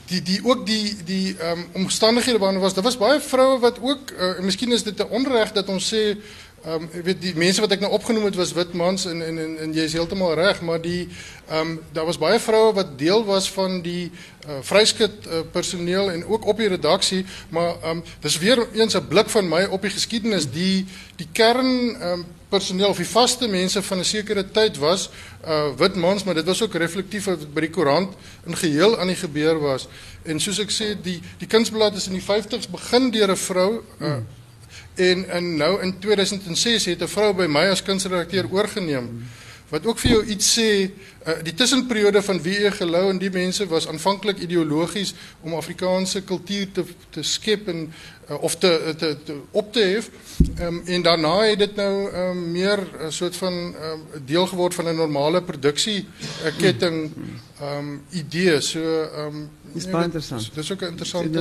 die 0.07 0.23
die 0.23 0.41
ook 0.45 0.67
die 0.67 0.97
die 1.05 1.37
ehm 1.39 1.59
um, 1.59 1.67
omstandighede 1.73 2.39
was. 2.39 2.75
Daar 2.75 2.85
was 2.85 2.97
baie 2.97 3.21
vroue 3.21 3.59
wat 3.59 3.79
ook 3.81 4.11
uh, 4.19 4.39
en 4.39 4.45
miskien 4.45 4.73
is 4.73 4.83
dit 4.83 4.99
'n 4.99 5.11
onreg 5.11 5.53
dat 5.53 5.69
ons 5.69 5.95
sê 5.95 6.17
ehm 6.65 6.83
um, 6.83 7.03
weet 7.05 7.21
die 7.21 7.35
mense 7.37 7.61
wat 7.61 7.73
ek 7.77 7.83
nou 7.85 7.91
opgenoem 7.93 8.25
het 8.25 8.37
was 8.41 8.55
wit 8.57 8.73
mans 8.73 9.05
en 9.05 9.19
en 9.23 9.39
en, 9.39 9.57
en 9.67 9.73
jy 9.77 9.83
is 9.85 9.93
heeltemal 9.93 10.33
reg, 10.39 10.63
maar 10.65 10.81
die 10.81 11.09
ehm 11.49 11.61
um, 11.61 11.81
daar 11.93 12.07
was 12.09 12.19
baie 12.19 12.39
vroue 12.41 12.73
wat 12.73 12.95
deel 12.99 13.25
was 13.25 13.51
van 13.53 13.83
die 13.85 14.07
uh, 14.09 14.63
vryskut 14.65 15.27
uh, 15.27 15.43
personeel 15.53 16.09
en 16.11 16.25
ook 16.25 16.47
op 16.49 16.63
die 16.63 16.71
redaksie, 16.73 17.25
maar 17.49 17.75
ehm 17.83 17.99
um, 17.99 18.03
dis 18.21 18.39
weer 18.39 18.65
eens 18.73 18.97
'n 18.97 19.09
blik 19.09 19.29
van 19.29 19.49
my 19.49 19.65
op 19.65 19.83
die 19.83 19.91
geskiedenis. 19.91 20.51
Die 20.51 20.87
die 21.17 21.29
kern 21.33 22.01
ehm 22.01 22.13
um, 22.13 22.25
personeel 22.49 22.89
of 22.89 22.97
die 22.97 23.13
vaste 23.13 23.49
mense 23.49 23.83
van 23.83 23.99
'n 23.99 24.05
sekere 24.05 24.45
tyd 24.51 24.79
was 24.79 25.11
uh 25.47 25.69
wit 25.77 25.95
mans 25.95 26.25
maar 26.25 26.35
dit 26.35 26.47
was 26.47 26.63
ook 26.63 26.75
reflektief 26.75 27.25
wat 27.25 27.55
by 27.55 27.61
die 27.61 27.71
koerant 27.71 28.15
in 28.47 28.57
geheel 28.57 28.99
aan 28.99 29.13
die 29.13 29.23
gebeur 29.27 29.61
was. 29.61 29.89
En 30.23 30.41
soos 30.41 30.59
ek 30.59 30.71
sê 30.71 30.95
die 31.03 31.21
die 31.39 31.49
kunsblad 31.49 31.97
is 31.97 32.07
in 32.07 32.17
die 32.17 32.25
50s 32.25 32.71
begin 32.71 33.11
deur 33.11 33.31
'n 33.31 33.37
vrou 33.37 33.83
uh 34.01 34.17
en 34.95 35.29
en 35.29 35.57
nou 35.57 35.83
in 35.83 35.99
2006 35.99 36.85
het 36.85 37.03
'n 37.03 37.09
vrou 37.09 37.33
by 37.35 37.47
my 37.47 37.67
as 37.71 37.83
kunsredakteur 37.83 38.47
oorgeneem 38.51 39.09
wat 39.69 39.87
ook 39.87 39.99
vir 39.99 40.11
jou 40.11 40.25
iets 40.35 40.49
sê 40.59 40.69
uh, 40.85 41.39
die 41.43 41.55
tussenperiode 41.57 42.23
van 42.23 42.41
wie 42.45 42.59
e 42.67 42.71
gelou 42.71 43.09
en 43.11 43.19
die 43.19 43.31
mense 43.33 43.67
was 43.67 43.89
aanvanklik 43.89 44.43
ideologies 44.45 45.15
om 45.41 45.57
Afrikaanse 45.59 46.23
kultuur 46.23 46.69
te 46.77 46.85
te 47.11 47.23
skep 47.23 47.69
en 47.73 47.81
uh, 47.89 48.43
of 48.43 48.59
te, 48.61 48.95
te 48.99 49.17
te 49.25 49.39
op 49.51 49.73
te 49.73 49.81
hef 49.81 50.11
um, 50.61 50.83
en 50.85 51.03
daarna 51.03 51.35
het 51.43 51.59
dit 51.59 51.77
nou 51.77 52.13
um, 52.13 52.45
meer 52.53 52.79
'n 53.09 53.11
soort 53.13 53.37
van 53.37 53.53
um, 53.89 54.07
deel 54.25 54.47
geword 54.47 54.75
van 54.75 54.89
'n 54.89 54.97
normale 54.97 55.43
produksie 55.43 56.07
uh, 56.45 56.53
ketting 56.59 57.13
um, 57.63 58.03
idee 58.11 58.61
so 58.61 58.81
um, 59.27 59.49
Dis 59.75 59.91
baie 59.91 60.05
interessant. 60.05 60.51
dis 60.55 60.73
ook 60.73 60.81
'n 60.81 60.87
interessante. 60.87 61.41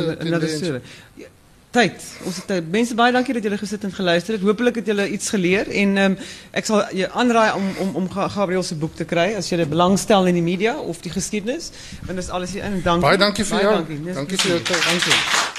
Ja, 1.15 1.27
Tyd. 1.73 2.03
Ons 2.27 2.36
het 2.38 2.45
tyd. 2.51 2.67
Mense 2.69 2.93
baie 2.93 3.12
dankie 3.15 3.33
dat 3.33 3.43
julle 3.47 3.57
gesit 3.57 3.83
en 3.88 3.93
geluister 3.95 4.36
het. 4.38 4.43
Hoopelik 4.45 4.75
het 4.77 4.86
julle 4.91 5.07
iets 5.09 5.31
geleer 5.33 5.71
en 5.73 5.95
ehm 5.97 6.17
ek 6.53 6.69
sal 6.69 6.83
jou 6.93 7.07
aanraai 7.17 7.55
om 7.57 7.65
om 7.86 7.95
om 8.03 8.09
Ga- 8.13 8.27
Gabriel 8.36 8.63
se 8.63 8.75
boek 8.77 8.93
te 8.95 9.07
kry 9.09 9.33
as 9.39 9.49
jy 9.49 9.65
belangstel 9.65 10.29
in 10.29 10.38
die 10.38 10.45
media 10.45 10.75
of 10.77 11.01
die 11.01 11.12
geskiedenis. 11.12 11.71
Want 12.05 12.21
dis 12.21 12.29
alles 12.29 12.53
hier 12.53 12.63
in. 12.63 12.81
Dankie. 12.86 13.07
Baie 13.09 13.17
dankie 13.17 13.45
vir 13.45 13.62
jou. 13.65 13.73
Dankie, 13.73 14.13
Dankie 14.13 14.38
vir 14.38 14.49
jou 14.55 14.62
tyd. 14.62 14.86
Dankie. 14.86 15.52